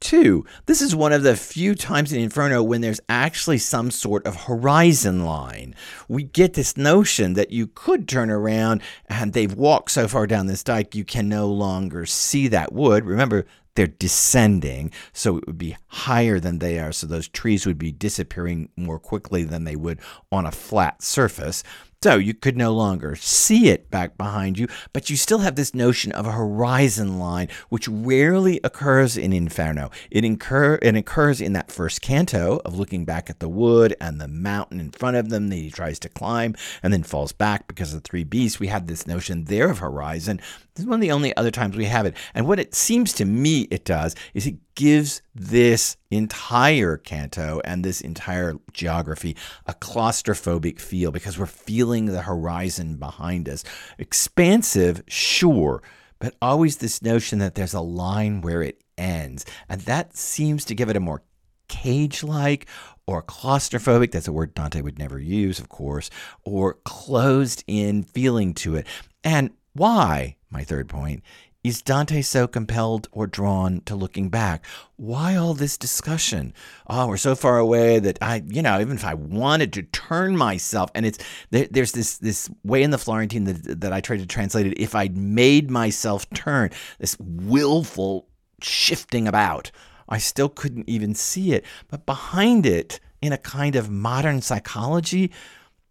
Two, 0.00 0.44
this 0.66 0.80
is 0.80 0.94
one 0.94 1.12
of 1.12 1.24
the 1.24 1.34
few 1.34 1.74
times 1.74 2.12
in 2.12 2.20
Inferno 2.20 2.62
when 2.62 2.80
there's 2.80 3.00
actually 3.08 3.58
some 3.58 3.90
sort 3.90 4.24
of 4.26 4.44
horizon 4.44 5.24
line. 5.24 5.74
We 6.08 6.22
get 6.22 6.54
this 6.54 6.76
notion 6.76 7.34
that 7.34 7.50
you 7.50 7.66
could 7.66 8.06
turn 8.06 8.30
around 8.30 8.82
and 9.08 9.32
they've 9.32 9.52
walked 9.52 9.90
so 9.90 10.06
far 10.06 10.28
down 10.28 10.46
this 10.46 10.62
dike 10.62 10.94
you 10.94 11.04
can 11.04 11.28
no 11.28 11.48
longer 11.48 12.06
see 12.06 12.46
that 12.48 12.72
wood. 12.72 13.06
Remember, 13.06 13.44
they're 13.78 13.86
descending, 13.86 14.90
so 15.12 15.36
it 15.36 15.46
would 15.46 15.58
be 15.58 15.76
higher 15.86 16.40
than 16.40 16.58
they 16.58 16.80
are, 16.80 16.90
so 16.90 17.06
those 17.06 17.28
trees 17.28 17.64
would 17.64 17.78
be 17.78 17.92
disappearing 17.92 18.70
more 18.76 18.98
quickly 18.98 19.44
than 19.44 19.62
they 19.62 19.76
would 19.76 20.00
on 20.32 20.46
a 20.46 20.50
flat 20.50 21.00
surface. 21.00 21.62
So 22.00 22.14
you 22.14 22.32
could 22.32 22.56
no 22.56 22.72
longer 22.72 23.16
see 23.16 23.70
it 23.70 23.90
back 23.90 24.16
behind 24.16 24.56
you, 24.56 24.68
but 24.92 25.10
you 25.10 25.16
still 25.16 25.40
have 25.40 25.56
this 25.56 25.74
notion 25.74 26.12
of 26.12 26.28
a 26.28 26.32
horizon 26.32 27.18
line, 27.18 27.48
which 27.70 27.88
rarely 27.88 28.60
occurs 28.62 29.16
in 29.16 29.32
Inferno. 29.32 29.90
It, 30.08 30.24
incur, 30.24 30.78
it 30.80 30.94
occurs 30.94 31.40
in 31.40 31.54
that 31.54 31.72
first 31.72 32.00
canto 32.00 32.60
of 32.64 32.78
looking 32.78 33.04
back 33.04 33.28
at 33.28 33.40
the 33.40 33.48
wood 33.48 33.96
and 34.00 34.20
the 34.20 34.28
mountain 34.28 34.78
in 34.78 34.92
front 34.92 35.16
of 35.16 35.30
them 35.30 35.48
that 35.48 35.56
he 35.56 35.72
tries 35.72 35.98
to 35.98 36.08
climb 36.08 36.54
and 36.84 36.92
then 36.92 37.02
falls 37.02 37.32
back 37.32 37.66
because 37.66 37.92
of 37.92 38.04
the 38.04 38.08
three 38.08 38.22
beasts. 38.22 38.60
We 38.60 38.68
have 38.68 38.86
this 38.86 39.08
notion 39.08 39.46
there 39.46 39.68
of 39.68 39.78
horizon. 39.78 40.36
This 40.74 40.84
is 40.84 40.86
one 40.86 40.98
of 40.98 41.00
the 41.00 41.10
only 41.10 41.36
other 41.36 41.50
times 41.50 41.76
we 41.76 41.86
have 41.86 42.06
it. 42.06 42.14
And 42.32 42.46
what 42.46 42.60
it 42.60 42.76
seems 42.76 43.12
to 43.14 43.24
me 43.24 43.62
it 43.72 43.84
does 43.84 44.14
is 44.34 44.46
it 44.46 44.54
gives 44.78 45.22
this 45.34 45.96
entire 46.08 46.96
canto 46.96 47.60
and 47.64 47.84
this 47.84 48.00
entire 48.00 48.54
geography 48.72 49.36
a 49.66 49.74
claustrophobic 49.74 50.78
feel 50.78 51.10
because 51.10 51.36
we're 51.36 51.46
feeling 51.46 52.06
the 52.06 52.22
horizon 52.22 52.94
behind 52.94 53.48
us. 53.48 53.64
Expansive, 53.98 55.02
sure, 55.08 55.82
but 56.20 56.36
always 56.40 56.76
this 56.76 57.02
notion 57.02 57.40
that 57.40 57.56
there's 57.56 57.74
a 57.74 57.80
line 57.80 58.40
where 58.40 58.62
it 58.62 58.80
ends. 58.96 59.44
And 59.68 59.80
that 59.80 60.16
seems 60.16 60.64
to 60.66 60.76
give 60.76 60.88
it 60.88 60.96
a 60.96 61.00
more 61.00 61.24
cage 61.66 62.22
like 62.22 62.68
or 63.04 63.20
claustrophobic, 63.20 64.12
that's 64.12 64.28
a 64.28 64.32
word 64.32 64.54
Dante 64.54 64.80
would 64.80 64.96
never 64.96 65.18
use, 65.18 65.58
of 65.58 65.68
course, 65.68 66.08
or 66.44 66.74
closed 66.84 67.64
in 67.66 68.04
feeling 68.04 68.54
to 68.54 68.76
it. 68.76 68.86
And 69.24 69.50
why, 69.72 70.36
my 70.50 70.62
third 70.62 70.88
point, 70.88 71.24
is 71.64 71.82
Dante 71.82 72.22
so 72.22 72.46
compelled 72.46 73.08
or 73.10 73.26
drawn 73.26 73.80
to 73.82 73.96
looking 73.96 74.28
back? 74.28 74.64
Why 74.96 75.34
all 75.34 75.54
this 75.54 75.76
discussion? 75.76 76.54
Oh, 76.86 77.08
we're 77.08 77.16
so 77.16 77.34
far 77.34 77.58
away 77.58 77.98
that 77.98 78.18
I, 78.22 78.42
you 78.46 78.62
know, 78.62 78.80
even 78.80 78.96
if 78.96 79.04
I 79.04 79.14
wanted 79.14 79.72
to 79.74 79.82
turn 79.82 80.36
myself, 80.36 80.90
and 80.94 81.04
it's 81.04 81.18
there, 81.50 81.66
there's 81.70 81.92
this 81.92 82.18
this 82.18 82.48
way 82.62 82.82
in 82.82 82.90
the 82.90 82.98
Florentine 82.98 83.44
that, 83.44 83.80
that 83.80 83.92
I 83.92 84.00
tried 84.00 84.20
to 84.20 84.26
translate 84.26 84.66
it. 84.66 84.78
If 84.78 84.94
I'd 84.94 85.16
made 85.16 85.70
myself 85.70 86.28
turn, 86.30 86.70
this 86.98 87.16
willful 87.18 88.28
shifting 88.62 89.26
about, 89.26 89.70
I 90.08 90.18
still 90.18 90.48
couldn't 90.48 90.88
even 90.88 91.14
see 91.14 91.52
it. 91.52 91.64
But 91.88 92.06
behind 92.06 92.66
it, 92.66 93.00
in 93.20 93.32
a 93.32 93.38
kind 93.38 93.76
of 93.76 93.90
modern 93.90 94.40
psychology, 94.42 95.32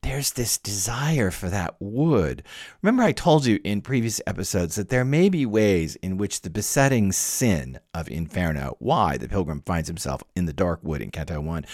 there's 0.02 0.32
this 0.34 0.58
desire 0.58 1.32
for 1.32 1.50
that 1.50 1.76
wood. 1.80 2.44
Remember, 2.82 3.04
I 3.04 3.12
told 3.12 3.46
you 3.46 3.60
in 3.64 3.82
previous 3.82 4.22
episodes 4.26 4.76
that 4.76 4.90
there 4.90 5.06
may 5.06 5.30
be 5.30 5.46
ways 5.46 5.96
in 5.98 6.18
which 6.18 6.42
the 6.42 6.50
besetting 6.50 7.12
sin 7.12 7.80
of 7.94 8.10
Inferno, 8.10 8.76
why 8.80 9.18
the 9.18 9.28
pilgrim 9.28 9.62
finds 9.66 9.88
himself 9.88 10.24
in 10.36 10.46
the 10.46 10.54
dark 10.54 10.80
wood 10.84 11.02
in 11.02 11.12
Canto 11.12 11.42
1, 11.42 11.66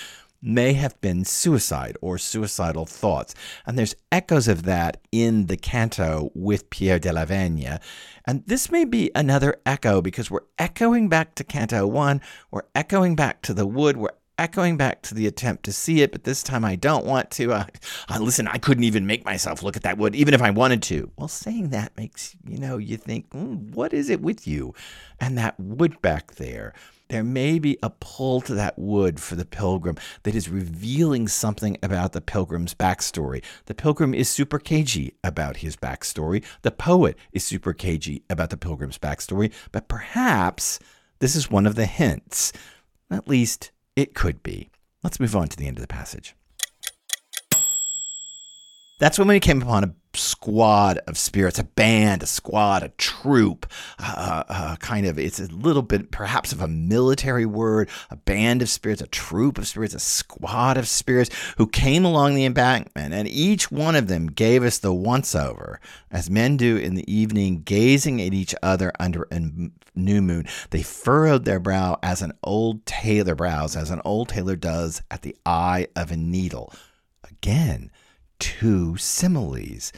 may 0.44 0.74
have 0.74 1.00
been 1.00 1.24
suicide 1.24 1.96
or 2.02 2.18
suicidal 2.18 2.86
thoughts. 2.86 3.34
And 3.66 3.78
there's 3.78 3.96
echoes 4.12 4.48
of 4.48 4.64
that 4.64 5.00
in 5.12 5.46
the 5.46 5.56
canto 5.56 6.32
with 6.36 6.70
Pierre 6.70 7.00
de 7.00 7.14
la 7.14 7.26
Vigne. 7.26 7.80
And 8.26 8.46
this 8.46 8.70
may 8.70 8.84
be 8.84 9.10
another 9.16 9.56
echo 9.66 10.02
because 10.02 10.30
we're 10.30 10.42
echoing 10.60 11.08
back 11.08 11.36
to 11.36 11.44
Canto 11.44 11.88
1, 11.88 12.22
we're 12.52 12.64
echoing 12.76 13.16
back 13.16 13.42
to 13.44 13.54
the 13.54 13.66
wood, 13.66 13.96
we're 13.96 14.10
echoing 14.38 14.78
back 14.78 15.02
to 15.04 15.14
the 15.14 15.28
attempt 15.28 15.64
to 15.64 15.72
see 15.72 16.02
it, 16.02 16.12
but 16.12 16.24
this 16.24 16.44
time 16.44 16.66
I 16.66 16.76
don't 16.76 17.06
want 17.06 17.32
to. 17.32 17.54
Uh, 17.54 17.66
uh, 18.10 18.20
listen, 18.20 18.48
I 18.48 18.58
couldn't 18.58 18.84
even 18.84 19.06
make 19.06 19.26
myself 19.26 19.64
look 19.64 19.76
at 19.76 19.84
that 19.84 19.98
wood, 19.98 20.16
even 20.16 20.34
if 20.34 20.42
I 20.42 20.50
wanted 20.50 20.82
to. 20.84 21.12
Well, 21.18 21.28
saying 21.28 21.70
that 21.70 21.96
makes, 21.98 22.36
you 22.48 22.58
know, 22.58 22.78
you 22.78 22.98
think, 22.98 23.30
mm, 23.30 23.72
what 23.74 23.94
is 23.94 24.10
it 24.10 24.22
with 24.22 24.48
you? 24.48 24.74
And 25.20 25.38
that 25.38 25.60
wood 25.60 26.02
back 26.02 26.36
there, 26.36 26.74
there 27.10 27.24
may 27.24 27.60
be 27.60 27.78
a 27.84 27.92
pull 27.92 28.42
to 28.42 28.56
that 28.56 28.78
wood 28.80 29.20
for 29.20 29.36
the 29.36 29.46
pilgrim 29.46 29.98
that 30.24 30.34
is 30.34 30.50
revealing 30.50 31.28
something 31.28 31.78
about 31.84 32.14
the 32.14 32.22
pilgrim's 32.22 32.74
backstory. 32.74 33.44
The 33.66 33.76
pilgrim 33.76 34.14
is 34.14 34.30
super 34.30 34.58
cagey 34.58 35.14
about 35.24 35.58
his 35.58 35.76
backstory. 35.76 36.44
The 36.64 36.72
poet 36.72 37.18
is 37.32 37.44
super 37.44 37.74
cagey 37.74 38.24
about 38.30 38.50
the 38.50 38.58
pilgrim's 38.58 38.98
backstory. 38.98 39.54
But 39.72 39.88
perhaps 39.88 40.80
this 41.20 41.36
is 41.36 41.52
one 41.52 41.68
of 41.68 41.76
the 41.76 41.86
hints. 41.86 42.52
At 43.12 43.28
least 43.28 43.72
it 43.96 44.14
could 44.14 44.42
be. 44.44 44.70
Let's 45.04 45.20
move 45.20 45.36
on 45.36 45.48
to 45.50 45.58
the 45.58 45.68
end 45.68 45.78
of 45.78 45.82
the 45.82 45.88
passage. 45.88 46.36
That's 49.04 49.20
when 49.20 49.28
we 49.28 49.42
came 49.42 49.62
upon 49.62 49.84
a 49.84 49.94
squad 50.14 50.98
of 51.08 51.18
spirits, 51.18 51.60
a 51.60 51.66
band, 51.66 52.24
a 52.24 52.26
squad, 52.26 52.84
a 52.84 52.88
troop, 52.88 53.70
uh, 54.00 54.44
uh, 54.48 54.76
kind 54.78 55.06
of, 55.06 55.20
it's 55.20 55.42
a 55.42 55.48
little 55.48 55.82
bit 55.82 56.10
perhaps 56.10 56.54
of 56.54 56.62
a 56.62 56.70
military 56.70 57.46
word, 57.46 57.90
a 58.10 58.16
band 58.16 58.62
of 58.62 58.70
spirits, 58.70 59.02
a 59.02 59.08
troop 59.08 59.58
of 59.58 59.68
spirits, 59.68 59.94
a 59.94 60.00
squad 60.00 60.78
of 60.78 60.88
spirits 60.88 61.32
who 61.58 61.68
came 61.68 62.06
along 62.06 62.36
the 62.36 62.46
embankment, 62.46 63.14
and 63.14 63.28
each 63.28 63.70
one 63.70 63.98
of 63.98 64.08
them 64.08 64.28
gave 64.28 64.64
us 64.64 64.78
the 64.78 64.94
once 64.94 65.36
over, 65.36 65.82
as 66.10 66.30
men 66.30 66.56
do 66.56 66.78
in 66.78 66.96
the 66.96 67.14
evening, 67.14 67.62
gazing 67.62 68.22
at 68.22 68.34
each 68.34 68.56
other 68.64 68.94
under 69.02 69.28
a 69.30 69.42
new 69.96 70.22
moon. 70.22 70.46
They 70.70 70.82
furrowed 70.82 71.44
their 71.44 71.60
brow 71.60 72.00
as 72.02 72.22
an 72.22 72.32
old 72.42 72.86
tailor 72.86 73.36
brows, 73.36 73.76
as 73.76 73.92
an 73.92 74.00
old 74.06 74.30
tailor 74.30 74.56
does 74.56 75.02
at 75.12 75.24
the 75.24 75.36
eye 75.46 75.88
of 75.94 76.10
a 76.10 76.16
needle. 76.16 76.72
Again, 77.30 77.92
two 78.40 78.98
similes 78.98 79.92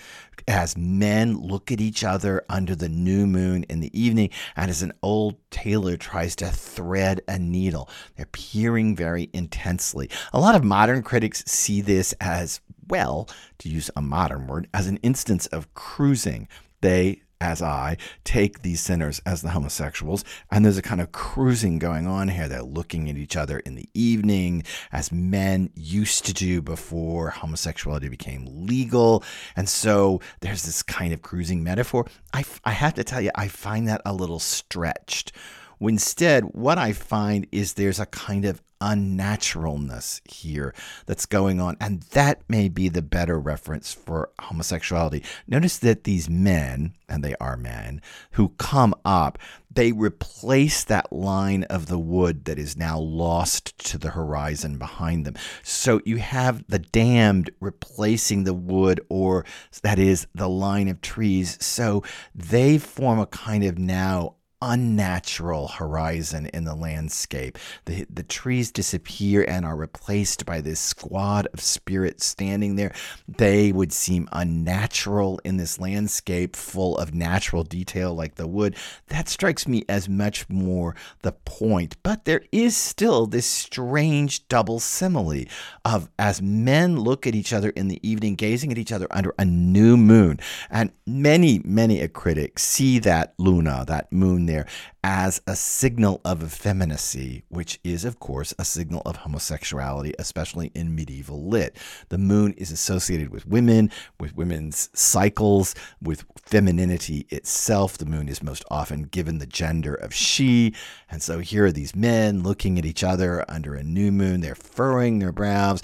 as 0.48 0.78
men 0.78 1.38
look 1.40 1.72
at 1.72 1.82
each 1.82 2.04
other 2.04 2.46
under 2.50 2.76
the 2.76 2.90
new 2.90 3.26
moon 3.26 3.64
in 3.64 3.80
the 3.80 4.00
evening 4.00 4.30
and 4.56 4.70
as 4.70 4.82
an 4.82 4.92
old 5.02 5.38
tailor 5.50 5.98
tries 5.98 6.36
to 6.36 6.48
thread 6.48 7.22
a 7.28 7.40
needle. 7.40 7.90
They're 8.16 8.28
peering 8.28 8.96
very 8.96 9.30
intensely. 9.34 10.10
A 10.34 10.40
lot 10.40 10.56
of 10.56 10.64
modern 10.64 11.02
critics 11.02 11.44
see 11.48 11.82
this 11.82 12.14
as, 12.22 12.62
well, 12.88 13.28
to 13.60 13.70
use 13.70 13.90
a 13.96 14.02
modern 14.02 14.48
word, 14.48 14.68
as 14.74 14.88
an 14.88 14.98
instance 14.98 15.48
of 15.48 15.74
cruising. 15.74 16.48
They 16.82 17.22
as 17.46 17.62
I 17.62 17.98
take 18.24 18.64
these 18.64 18.82
sinners 18.82 19.22
as 19.24 19.44
the 19.44 19.52
homosexuals. 19.52 20.26
And 20.50 20.66
there's 20.66 20.80
a 20.80 20.82
kind 20.82 21.00
of 21.00 21.12
cruising 21.12 21.78
going 21.78 22.08
on 22.08 22.28
here. 22.28 22.48
They're 22.48 22.64
looking 22.64 23.08
at 23.08 23.18
each 23.18 23.38
other 23.38 23.60
in 23.60 23.76
the 23.76 23.88
evening, 23.94 24.64
as 24.92 25.12
men 25.12 25.70
used 25.76 26.26
to 26.26 26.34
do 26.34 26.64
before 26.64 27.30
homosexuality 27.30 28.10
became 28.10 28.66
legal. 28.66 29.24
And 29.56 29.70
so 29.70 30.22
there's 30.40 30.64
this 30.64 30.82
kind 30.82 31.14
of 31.14 31.22
cruising 31.22 31.64
metaphor. 31.64 32.08
I, 32.34 32.44
I 32.64 32.72
have 32.72 32.96
to 32.96 33.04
tell 33.04 33.22
you, 33.22 33.30
I 33.36 33.48
find 33.48 33.88
that 33.88 34.02
a 34.06 34.14
little 34.14 34.40
stretched. 34.40 35.32
Instead, 35.80 36.44
what 36.46 36.78
I 36.78 36.94
find 36.94 37.48
is 37.52 37.74
there's 37.74 38.00
a 38.00 38.06
kind 38.06 38.46
of 38.46 38.62
unnaturalness 38.82 40.22
here 40.30 40.74
that's 41.06 41.26
going 41.26 41.60
on. 41.60 41.78
And 41.80 42.02
that 42.12 42.42
may 42.50 42.70
be 42.70 42.90
the 42.90 43.02
better 43.02 43.40
reference 43.40 43.94
for 43.94 44.30
homosexuality. 44.40 45.24
Notice 45.48 45.78
that 45.80 46.04
these 46.04 46.30
men, 46.30 46.94
and 47.10 47.24
they 47.24 47.36
are 47.40 47.58
men, 47.58 48.02
who 48.32 48.50
come 48.50 48.94
up, 49.04 49.40
they 49.72 49.92
replace 49.92 50.84
that 50.84 51.12
line 51.12 51.64
of 51.64 51.88
the 51.88 52.00
wood 52.00 52.46
that 52.46 52.60
is 52.60 52.78
now 52.78 53.00
lost 53.00 53.78
to 53.80 53.98
the 53.98 54.12
horizon 54.12 54.78
behind 54.78 55.26
them. 55.26 55.36
So 55.64 56.02
you 56.06 56.18
have 56.18 56.64
the 56.68 56.80
damned 56.80 57.50
replacing 57.60 58.44
the 58.44 58.54
wood, 58.54 59.02
or 59.10 59.46
that 59.82 60.00
is 60.00 60.28
the 60.36 60.50
line 60.50 60.88
of 60.88 61.02
trees. 61.02 61.58
So 61.60 62.04
they 62.34 62.78
form 62.78 63.20
a 63.20 63.26
kind 63.26 63.64
of 63.64 63.78
now 63.78 64.36
unnatural 64.66 65.68
horizon 65.68 66.48
in 66.48 66.66
the 66.66 66.74
landscape. 66.74 67.58
The, 67.86 68.06
the 68.10 68.24
trees 68.24 68.72
disappear 68.72 69.46
and 69.48 69.64
are 69.64 69.76
replaced 69.76 70.44
by 70.46 70.60
this 70.62 70.80
squad 70.80 71.48
of 71.54 71.62
spirits 71.62 72.26
standing 72.26 72.76
there. 72.76 72.94
They 73.28 73.72
would 73.72 73.94
seem 73.94 74.28
unnatural 74.32 75.40
in 75.44 75.58
this 75.58 75.80
landscape 75.80 76.56
full 76.56 76.98
of 76.98 77.14
natural 77.14 77.64
detail 77.64 78.16
like 78.16 78.36
the 78.36 78.48
wood. 78.48 78.76
That 79.08 79.30
strikes 79.30 79.68
me 79.68 79.86
as 79.88 80.10
much 80.10 80.50
more 80.50 80.96
the 81.22 81.34
point. 81.34 81.96
But 82.02 82.26
there 82.26 82.42
is 82.52 82.76
still 82.76 83.28
this 83.28 83.46
strange 83.46 84.48
double 84.48 84.80
simile 84.80 85.46
of 85.84 86.10
as 86.18 86.42
men 86.42 87.00
look 87.00 87.28
at 87.28 87.36
each 87.36 87.54
other 87.54 87.70
in 87.70 87.88
the 87.88 88.00
evening, 88.08 88.34
gazing 88.34 88.72
at 88.72 88.80
each 88.80 88.92
other 88.92 89.08
under 89.12 89.34
a 89.38 89.46
new 89.46 89.96
moon. 89.96 90.40
And 90.72 90.92
many, 91.06 91.62
many 91.64 92.02
a 92.02 92.08
critic 92.08 92.58
see 92.58 92.98
that 93.00 93.36
Luna, 93.38 93.86
that 93.88 94.12
moon 94.12 94.48
there 94.48 94.55
there 94.56 94.66
as 95.04 95.42
a 95.46 95.56
signal 95.56 96.22
of 96.26 96.42
effeminacy, 96.42 97.44
which 97.50 97.80
is, 97.84 98.06
of 98.06 98.20
course, 98.20 98.54
a 98.58 98.66
signal 98.66 99.02
of 99.06 99.18
homosexuality, 99.18 100.14
especially 100.18 100.72
in 100.74 100.96
medieval 100.96 101.48
lit. 101.48 101.78
The 102.10 102.18
moon 102.18 102.54
is 102.54 102.72
associated 102.72 103.30
with 103.30 103.46
women, 103.46 103.92
with 104.20 104.36
women's 104.36 104.90
cycles, 104.98 105.76
with 106.02 106.26
femininity 106.42 107.28
itself. 107.30 107.98
The 107.98 108.06
moon 108.06 108.30
is 108.30 108.42
most 108.42 108.64
often 108.72 109.04
given 109.04 109.38
the 109.38 109.46
gender 109.46 109.94
of 109.94 110.14
she. 110.14 110.74
And 111.12 111.22
so 111.22 111.40
here 111.40 111.66
are 111.66 111.72
these 111.72 111.96
men 111.96 112.42
looking 112.42 112.80
at 112.80 112.86
each 112.86 113.04
other 113.04 113.46
under 113.50 113.76
a 113.76 113.84
new 113.84 114.12
moon. 114.12 114.42
They're 114.42 114.56
furrowing 114.56 115.20
their 115.20 115.32
brows. 115.32 115.82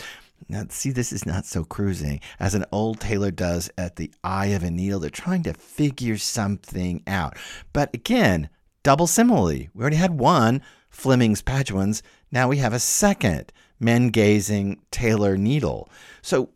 Now, 0.50 0.66
see, 0.70 0.92
this 0.92 1.14
is 1.14 1.26
not 1.26 1.46
so 1.46 1.64
cruising 1.64 2.20
as 2.40 2.56
an 2.56 2.66
old 2.72 3.00
tailor 3.00 3.32
does 3.32 3.70
at 3.78 3.96
the 3.96 4.12
eye 4.24 4.48
of 4.48 4.64
a 4.64 4.72
needle. 4.72 5.00
They're 5.00 5.10
trying 5.10 5.44
to 5.44 5.54
figure 5.54 6.18
something 6.18 7.04
out. 7.08 7.38
But 7.72 7.94
again, 7.94 8.50
double 8.84 9.08
simile. 9.08 9.68
We 9.74 9.82
already 9.82 9.98
had 9.98 10.20
one, 10.20 10.62
Fleming's 10.90 11.42
Paduans. 11.42 12.02
Now 12.32 12.48
we 12.48 12.58
have 12.58 12.74
a 12.74 12.80
second, 12.80 13.52
men 13.80 14.10
gazing 14.10 14.82
Taylor 14.92 15.38
Needle. 15.38 15.90
So, 16.22 16.50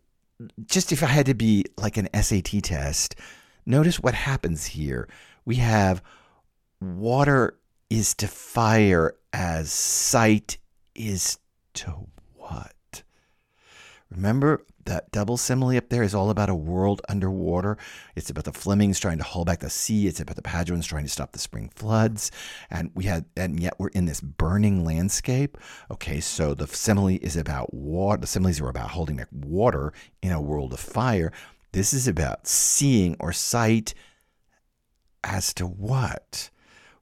just 0.66 0.92
if 0.92 1.02
I 1.02 1.08
had 1.08 1.26
to 1.28 1.34
be 1.34 1.66
like 1.78 1.98
an 1.98 2.10
SAT 2.14 2.64
test, 2.64 3.16
notice 3.66 4.00
what 4.00 4.14
happens 4.14 4.66
here. 4.66 5.08
We 5.46 5.56
have 5.56 6.02
water 6.82 7.58
is 7.90 8.14
to 8.16 8.28
fire 8.28 9.16
as 9.32 9.72
sight 9.72 10.58
is 10.94 11.40
to 11.76 12.08
what? 12.34 13.04
Remember, 14.10 14.66
that 14.86 15.12
double 15.12 15.38
simile 15.38 15.78
up 15.78 15.90
there 15.90 16.04
is 16.04 16.16
all 16.16 16.30
about 16.30 16.50
a 16.50 16.56
world 16.56 17.02
underwater. 17.10 17.78
It's 18.16 18.30
about 18.30 18.46
the 18.46 18.54
Flemings 18.54 19.00
trying 19.00 19.18
to 19.18 19.24
hold 19.24 19.48
back 19.48 19.60
the 19.60 19.70
sea. 19.70 20.08
It's 20.08 20.20
about 20.20 20.36
the 20.36 20.42
Paduans 20.42 20.86
trying 20.86 21.04
to 21.04 21.10
stop 21.10 21.32
the 21.32 21.40
spring 21.40 21.72
floods. 21.76 22.32
And 22.70 22.92
we 22.94 23.06
had, 23.06 23.26
and 23.36 23.60
yet 23.60 23.76
we're 23.78 23.90
in 23.90 24.06
this 24.06 24.22
burning 24.22 24.86
landscape. 24.86 25.58
Okay, 25.92 26.20
so 26.20 26.54
the 26.54 26.68
simile 26.68 27.20
is 27.22 27.36
about 27.36 27.74
water. 27.74 28.22
The 28.22 28.28
similes 28.28 28.62
are 28.62 28.70
about 28.70 28.92
holding 28.92 29.18
back 29.18 29.30
water 29.32 29.94
in 30.22 30.32
a 30.32 30.42
world 30.42 30.74
of 30.74 30.80
fire. 30.80 31.32
This 31.72 31.94
is 31.94 32.08
about 32.08 32.48
seeing 32.48 33.18
or 33.20 33.34
sight 33.34 33.94
as 35.24 35.54
to 35.56 35.66
what? 35.66 36.50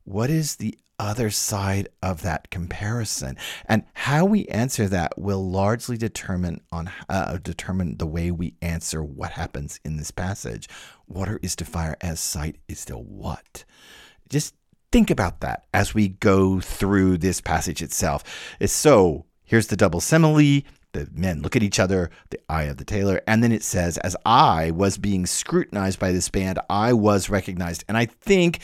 What 0.06 0.30
is 0.30 0.56
the 0.56 0.78
other 1.00 1.30
side 1.30 1.90
of 2.02 2.22
that 2.22 2.50
comparison. 2.50 3.38
And 3.66 3.84
how 3.94 4.26
we 4.26 4.46
answer 4.48 4.88
that 4.88 5.18
will 5.18 5.50
largely 5.50 5.98
determine 5.98 6.62
on 6.72 6.92
uh, 7.10 7.38
determine 7.38 7.98
the 7.98 8.08
way 8.08 8.32
we 8.32 8.56
answer 8.62 9.04
what 9.04 9.32
happens 9.32 9.80
in 9.84 9.98
this 9.98 10.12
passage. 10.12 10.68
Water 11.08 11.40
is 11.42 11.56
to 11.58 11.66
fire 11.66 11.98
as 12.02 12.20
sight 12.20 12.58
is 12.68 12.86
to 12.86 12.96
what? 12.96 13.66
Just 14.30 14.56
think 14.92 15.10
about 15.10 15.42
that 15.42 15.66
as 15.74 15.94
we 15.94 16.08
go 16.08 16.60
through 16.60 17.18
this 17.18 17.42
passage 17.42 17.82
itself. 17.82 18.24
It's 18.60 18.74
so 18.74 19.26
here's 19.44 19.68
the 19.68 19.76
double 19.76 20.00
simile 20.00 20.64
the 20.94 21.10
men 21.12 21.42
look 21.42 21.56
at 21.56 21.64
each 21.64 21.80
other, 21.80 22.10
the 22.30 22.40
eye 22.48 22.64
of 22.64 22.78
the 22.78 22.86
tailor, 22.86 23.22
and 23.28 23.44
then 23.44 23.52
it 23.52 23.64
says, 23.64 23.98
As 23.98 24.16
I 24.26 24.72
was 24.72 24.98
being 24.98 25.26
scrutinized 25.26 26.00
by 26.00 26.12
this 26.12 26.30
band, 26.30 26.60
I 26.70 26.94
was 26.94 27.30
recognized. 27.30 27.84
And 27.88 27.98
I 27.98 28.06
think 28.06 28.60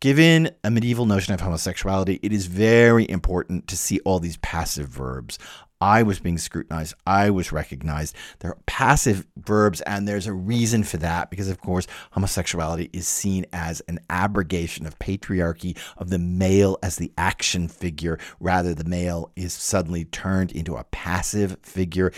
Given 0.00 0.50
a 0.64 0.70
medieval 0.70 1.04
notion 1.04 1.34
of 1.34 1.42
homosexuality, 1.42 2.20
it 2.22 2.32
is 2.32 2.46
very 2.46 3.06
important 3.10 3.68
to 3.68 3.76
see 3.76 4.00
all 4.00 4.18
these 4.18 4.38
passive 4.38 4.88
verbs. 4.88 5.38
I 5.78 6.04
was 6.04 6.20
being 6.20 6.38
scrutinized. 6.38 6.94
I 7.06 7.28
was 7.28 7.52
recognized. 7.52 8.16
They're 8.38 8.56
passive 8.64 9.26
verbs, 9.36 9.82
and 9.82 10.08
there's 10.08 10.26
a 10.26 10.32
reason 10.32 10.84
for 10.84 10.96
that 10.98 11.28
because, 11.28 11.48
of 11.48 11.60
course, 11.60 11.86
homosexuality 12.12 12.88
is 12.94 13.08
seen 13.08 13.44
as 13.52 13.82
an 13.88 13.98
abrogation 14.08 14.86
of 14.86 14.98
patriarchy, 14.98 15.76
of 15.98 16.08
the 16.08 16.18
male 16.18 16.78
as 16.82 16.96
the 16.96 17.12
action 17.18 17.68
figure. 17.68 18.18
Rather, 18.40 18.74
the 18.74 18.84
male 18.84 19.30
is 19.36 19.52
suddenly 19.52 20.06
turned 20.06 20.50
into 20.52 20.76
a 20.76 20.84
passive 20.84 21.58
figure. 21.62 22.10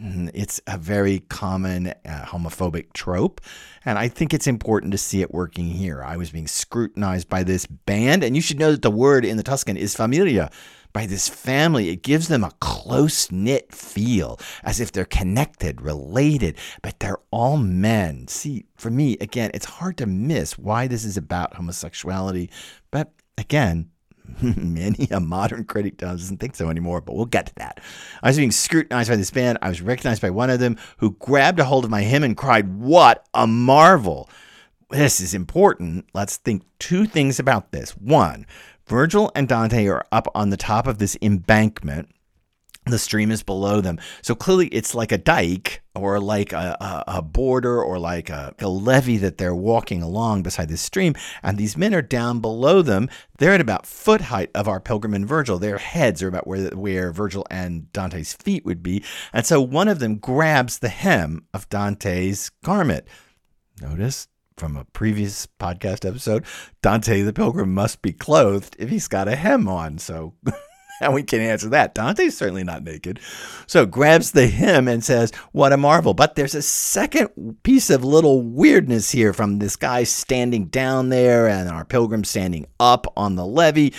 Mm, 0.00 0.30
it's 0.32 0.60
a 0.66 0.78
very 0.78 1.20
common 1.28 1.88
uh, 1.88 2.24
homophobic 2.26 2.92
trope. 2.92 3.40
And 3.84 3.98
I 3.98 4.08
think 4.08 4.32
it's 4.32 4.46
important 4.46 4.92
to 4.92 4.98
see 4.98 5.22
it 5.22 5.34
working 5.34 5.66
here. 5.66 6.02
I 6.02 6.16
was 6.16 6.30
being 6.30 6.46
scrutinized 6.46 7.28
by 7.28 7.42
this 7.42 7.66
band, 7.66 8.22
and 8.22 8.36
you 8.36 8.42
should 8.42 8.58
know 8.58 8.70
that 8.72 8.82
the 8.82 8.90
word 8.90 9.24
in 9.24 9.36
the 9.36 9.42
Tuscan 9.42 9.76
is 9.76 9.96
familia. 9.96 10.50
By 10.92 11.06
this 11.06 11.28
family, 11.28 11.90
it 11.90 12.02
gives 12.02 12.28
them 12.28 12.44
a 12.44 12.52
close 12.60 13.30
knit 13.30 13.74
feel, 13.74 14.38
as 14.62 14.80
if 14.80 14.90
they're 14.92 15.04
connected, 15.04 15.82
related, 15.82 16.56
but 16.82 16.98
they're 17.00 17.20
all 17.30 17.56
men. 17.56 18.26
See, 18.28 18.66
for 18.76 18.90
me, 18.90 19.16
again, 19.20 19.50
it's 19.52 19.66
hard 19.66 19.98
to 19.98 20.06
miss 20.06 20.56
why 20.56 20.86
this 20.86 21.04
is 21.04 21.16
about 21.16 21.54
homosexuality. 21.54 22.50
But 22.90 23.12
again, 23.36 23.90
Many 24.42 25.08
a 25.10 25.20
modern 25.20 25.64
critic 25.64 25.96
doesn't 25.96 26.38
think 26.38 26.54
so 26.54 26.68
anymore, 26.68 27.00
but 27.00 27.14
we'll 27.14 27.26
get 27.26 27.46
to 27.46 27.54
that. 27.56 27.80
I 28.22 28.28
was 28.28 28.36
being 28.36 28.50
scrutinized 28.50 29.10
by 29.10 29.16
this 29.16 29.30
band. 29.30 29.58
I 29.62 29.68
was 29.68 29.80
recognized 29.80 30.22
by 30.22 30.30
one 30.30 30.50
of 30.50 30.60
them 30.60 30.76
who 30.98 31.12
grabbed 31.12 31.60
a 31.60 31.64
hold 31.64 31.84
of 31.84 31.90
my 31.90 32.02
hem 32.02 32.24
and 32.24 32.36
cried, 32.36 32.78
What 32.78 33.26
a 33.34 33.46
marvel! 33.46 34.28
This 34.90 35.20
is 35.20 35.34
important. 35.34 36.06
Let's 36.14 36.38
think 36.38 36.62
two 36.78 37.06
things 37.06 37.38
about 37.38 37.72
this. 37.72 37.90
One, 37.92 38.46
Virgil 38.86 39.30
and 39.34 39.46
Dante 39.46 39.86
are 39.86 40.06
up 40.10 40.28
on 40.34 40.50
the 40.50 40.56
top 40.56 40.86
of 40.86 40.98
this 40.98 41.16
embankment 41.20 42.08
the 42.92 42.98
stream 42.98 43.30
is 43.30 43.42
below 43.42 43.80
them. 43.80 43.98
So 44.22 44.34
clearly 44.34 44.68
it's 44.68 44.94
like 44.94 45.12
a 45.12 45.18
dike 45.18 45.82
or 45.94 46.20
like 46.20 46.52
a, 46.52 46.76
a, 46.80 47.04
a 47.18 47.22
border 47.22 47.82
or 47.82 47.98
like 47.98 48.30
a, 48.30 48.54
a, 48.58 48.68
levee 48.68 49.18
that 49.18 49.38
they're 49.38 49.54
walking 49.54 50.02
along 50.02 50.42
beside 50.42 50.68
this 50.68 50.80
stream. 50.80 51.14
And 51.42 51.58
these 51.58 51.76
men 51.76 51.94
are 51.94 52.02
down 52.02 52.40
below 52.40 52.82
them. 52.82 53.08
They're 53.38 53.54
at 53.54 53.60
about 53.60 53.86
foot 53.86 54.22
height 54.22 54.50
of 54.54 54.68
our 54.68 54.80
pilgrim 54.80 55.14
and 55.14 55.26
Virgil. 55.26 55.58
Their 55.58 55.78
heads 55.78 56.22
are 56.22 56.28
about 56.28 56.46
where, 56.46 56.68
where 56.70 57.12
Virgil 57.12 57.46
and 57.50 57.92
Dante's 57.92 58.34
feet 58.34 58.64
would 58.64 58.82
be. 58.82 59.02
And 59.32 59.44
so 59.44 59.60
one 59.60 59.88
of 59.88 59.98
them 59.98 60.16
grabs 60.16 60.78
the 60.78 60.88
hem 60.88 61.46
of 61.52 61.68
Dante's 61.68 62.50
garment. 62.62 63.06
Notice 63.80 64.28
from 64.56 64.76
a 64.76 64.84
previous 64.84 65.46
podcast 65.46 66.06
episode, 66.06 66.44
Dante 66.82 67.22
the 67.22 67.32
pilgrim 67.32 67.72
must 67.72 68.02
be 68.02 68.12
clothed 68.12 68.76
if 68.78 68.90
he's 68.90 69.08
got 69.08 69.28
a 69.28 69.36
hem 69.36 69.68
on. 69.68 69.98
So 69.98 70.34
and 71.00 71.14
we 71.14 71.22
can 71.22 71.40
answer 71.40 71.68
that. 71.70 71.94
Dante's 71.94 72.36
certainly 72.36 72.64
not 72.64 72.82
naked. 72.82 73.20
So 73.66 73.86
grabs 73.86 74.32
the 74.32 74.46
hem 74.48 74.88
and 74.88 75.04
says, 75.04 75.32
What 75.52 75.72
a 75.72 75.76
marvel. 75.76 76.14
But 76.14 76.34
there's 76.34 76.54
a 76.54 76.62
second 76.62 77.62
piece 77.62 77.90
of 77.90 78.04
little 78.04 78.42
weirdness 78.42 79.10
here 79.10 79.32
from 79.32 79.58
this 79.58 79.76
guy 79.76 80.04
standing 80.04 80.66
down 80.66 81.08
there 81.08 81.48
and 81.48 81.68
our 81.68 81.84
pilgrim 81.84 82.24
standing 82.24 82.66
up 82.80 83.06
on 83.16 83.36
the 83.36 83.46
levee. 83.46 83.94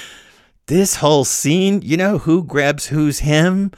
This 0.67 0.97
whole 0.97 1.25
scene, 1.25 1.81
you 1.81 1.97
know 1.97 2.19
who 2.19 2.43
grabs 2.43 2.87
whose 2.87 3.19
hem? 3.19 3.71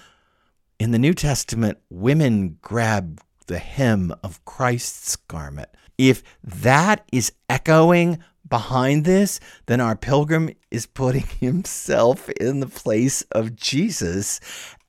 In 0.79 0.91
the 0.91 0.99
New 0.99 1.13
Testament, 1.13 1.77
women 1.89 2.57
grab 2.61 3.21
the 3.47 3.59
hem 3.59 4.13
of 4.23 4.43
Christ's 4.45 5.15
garment. 5.15 5.69
If 5.97 6.23
that 6.43 7.05
is 7.11 7.31
echoing 7.49 8.17
behind 8.51 9.05
this, 9.05 9.39
then 9.65 9.81
our 9.81 9.95
pilgrim 9.95 10.51
is 10.69 10.85
putting 10.85 11.25
himself 11.39 12.29
in 12.29 12.59
the 12.59 12.67
place 12.67 13.23
of 13.31 13.55
Jesus 13.55 14.39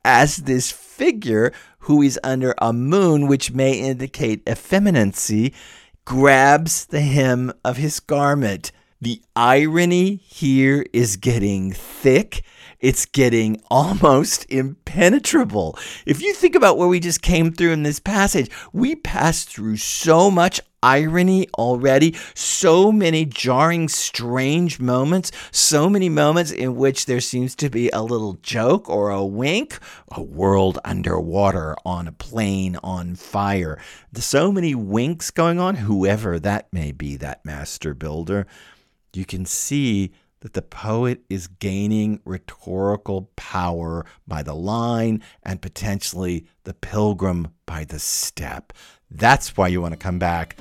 as 0.05 0.37
this 0.37 0.69
figure 0.71 1.51
who 1.79 2.01
is 2.01 2.19
under 2.23 2.53
a 2.59 2.71
moon, 2.71 3.27
which 3.27 3.51
may 3.51 3.73
indicate 3.73 4.47
effeminacy, 4.47 5.53
grabs 6.05 6.85
the 6.85 7.01
hem 7.01 7.51
of 7.65 7.77
his 7.77 7.99
garment. 7.99 8.71
The 9.01 9.21
irony 9.35 10.15
here 10.15 10.85
is 10.93 11.17
getting 11.17 11.71
thick. 11.73 12.43
It's 12.79 13.05
getting 13.05 13.61
almost 13.71 14.45
impenetrable. 14.49 15.77
If 16.05 16.21
you 16.21 16.33
think 16.33 16.55
about 16.55 16.77
where 16.77 16.87
we 16.87 16.99
just 16.99 17.21
came 17.21 17.51
through 17.51 17.71
in 17.71 17.83
this 17.83 17.99
passage, 17.99 18.49
we 18.71 18.95
passed 18.95 19.49
through 19.49 19.77
so 19.77 20.29
much 20.29 20.61
irony 20.83 21.47
already, 21.57 22.15
so 22.35 22.91
many 22.91 23.25
jarring, 23.25 23.87
strange 23.87 24.79
moments, 24.79 25.31
so 25.51 25.89
many 25.89 26.09
moments 26.09 26.51
in 26.51 26.75
which 26.75 27.05
there 27.05 27.21
seems 27.21 27.55
to 27.55 27.69
be 27.69 27.89
a 27.89 28.01
little 28.01 28.33
joke 28.43 28.89
or 28.89 29.09
a 29.09 29.25
wink, 29.25 29.79
a 30.11 30.21
world 30.21 30.77
underwater 30.83 31.75
on 31.85 32.07
a 32.07 32.11
plain 32.11 32.77
on 32.83 33.15
fire. 33.15 33.79
So 34.13 34.51
many 34.51 34.75
winks 34.75 35.31
going 35.31 35.59
on, 35.59 35.75
whoever 35.75 36.39
that 36.39 36.71
may 36.73 36.91
be, 36.91 37.15
that 37.17 37.45
master 37.45 37.93
builder. 37.93 38.45
You 39.13 39.25
can 39.25 39.45
see 39.45 40.11
that 40.41 40.53
the 40.53 40.61
poet 40.61 41.21
is 41.29 41.47
gaining 41.47 42.19
rhetorical 42.25 43.29
power 43.37 44.05
by 44.27 44.43
the 44.43 44.53
line 44.53 45.23
and 45.41 45.61
potentially 45.61 46.45
the 46.65 46.73
pilgrim 46.73 47.47
by 47.65 47.85
the 47.85 47.97
step. 47.97 48.73
That's 49.09 49.55
why 49.55 49.69
you 49.69 49.81
want 49.81 49.93
to 49.93 49.97
come 49.97 50.19
back 50.19 50.57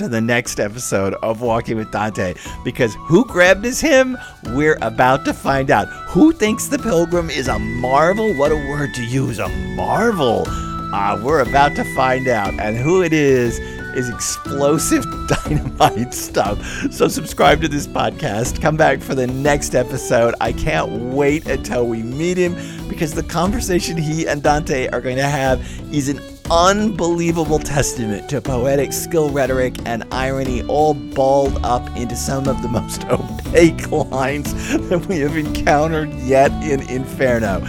to 0.00 0.08
the 0.08 0.20
next 0.20 0.58
episode 0.58 1.12
of 1.22 1.42
Walking 1.42 1.76
with 1.76 1.92
Dante 1.92 2.32
because 2.64 2.94
who 3.00 3.22
grabbed 3.26 3.66
his 3.66 3.82
hymn? 3.82 4.16
We're 4.54 4.78
about 4.80 5.26
to 5.26 5.34
find 5.34 5.70
out. 5.70 5.88
Who 6.08 6.32
thinks 6.32 6.68
the 6.68 6.78
pilgrim 6.78 7.28
is 7.28 7.48
a 7.48 7.58
marvel? 7.58 8.34
What 8.34 8.50
a 8.50 8.56
word 8.56 8.94
to 8.94 9.04
use, 9.04 9.38
a 9.38 9.48
marvel. 9.76 10.44
Uh, 10.48 11.20
we're 11.22 11.40
about 11.40 11.76
to 11.76 11.84
find 11.94 12.28
out. 12.28 12.58
And 12.58 12.78
who 12.78 13.02
it 13.02 13.12
is 13.12 13.58
is 13.94 14.08
explosive 14.08 15.04
dynamite 15.44 16.14
stuff. 16.14 16.58
So 16.90 17.06
subscribe 17.06 17.60
to 17.60 17.68
this 17.68 17.86
podcast. 17.86 18.62
Come 18.62 18.78
back 18.78 19.02
for 19.02 19.14
the 19.14 19.26
next 19.26 19.74
episode. 19.74 20.34
I 20.40 20.54
can't 20.54 20.90
wait 21.12 21.46
until 21.46 21.86
we 21.86 22.02
meet 22.02 22.38
him 22.38 22.56
because 22.88 23.12
the 23.12 23.22
conversation 23.22 23.98
he 23.98 24.26
and 24.26 24.42
Dante 24.42 24.88
are 24.88 25.02
going 25.02 25.16
to 25.16 25.28
have 25.28 25.60
is 25.92 26.08
an 26.08 26.20
unbelievable 26.50 27.58
testament 27.58 28.28
to 28.28 28.40
poetic 28.40 28.92
skill, 28.92 29.30
rhetoric, 29.30 29.76
and 29.86 30.04
irony, 30.10 30.62
all 30.64 30.94
balled 30.94 31.64
up 31.64 31.86
into 31.96 32.16
some 32.16 32.48
of 32.48 32.60
the 32.62 32.68
most 32.68 33.04
opaque 33.10 33.90
lines 33.90 34.52
that 34.88 35.06
we 35.06 35.18
have 35.20 35.36
encountered 35.36 36.12
yet 36.14 36.50
in 36.62 36.80
Inferno. 36.88 37.64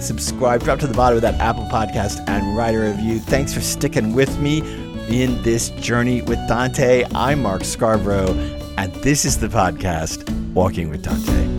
Subscribe, 0.00 0.62
drop 0.62 0.78
to 0.80 0.86
the 0.86 0.94
bottom 0.94 1.16
of 1.16 1.22
that 1.22 1.38
Apple 1.40 1.64
podcast, 1.64 2.26
and 2.28 2.56
write 2.56 2.74
a 2.74 2.80
review. 2.80 3.18
Thanks 3.18 3.52
for 3.52 3.60
sticking 3.60 4.14
with 4.14 4.38
me 4.40 4.58
in 5.08 5.40
this 5.42 5.68
journey 5.70 6.22
with 6.22 6.38
Dante. 6.48 7.04
I'm 7.14 7.42
Mark 7.42 7.64
Scarborough, 7.64 8.34
and 8.78 8.92
this 8.96 9.24
is 9.24 9.38
the 9.38 9.48
podcast, 9.48 10.28
Walking 10.54 10.88
with 10.88 11.02
Dante. 11.02 11.51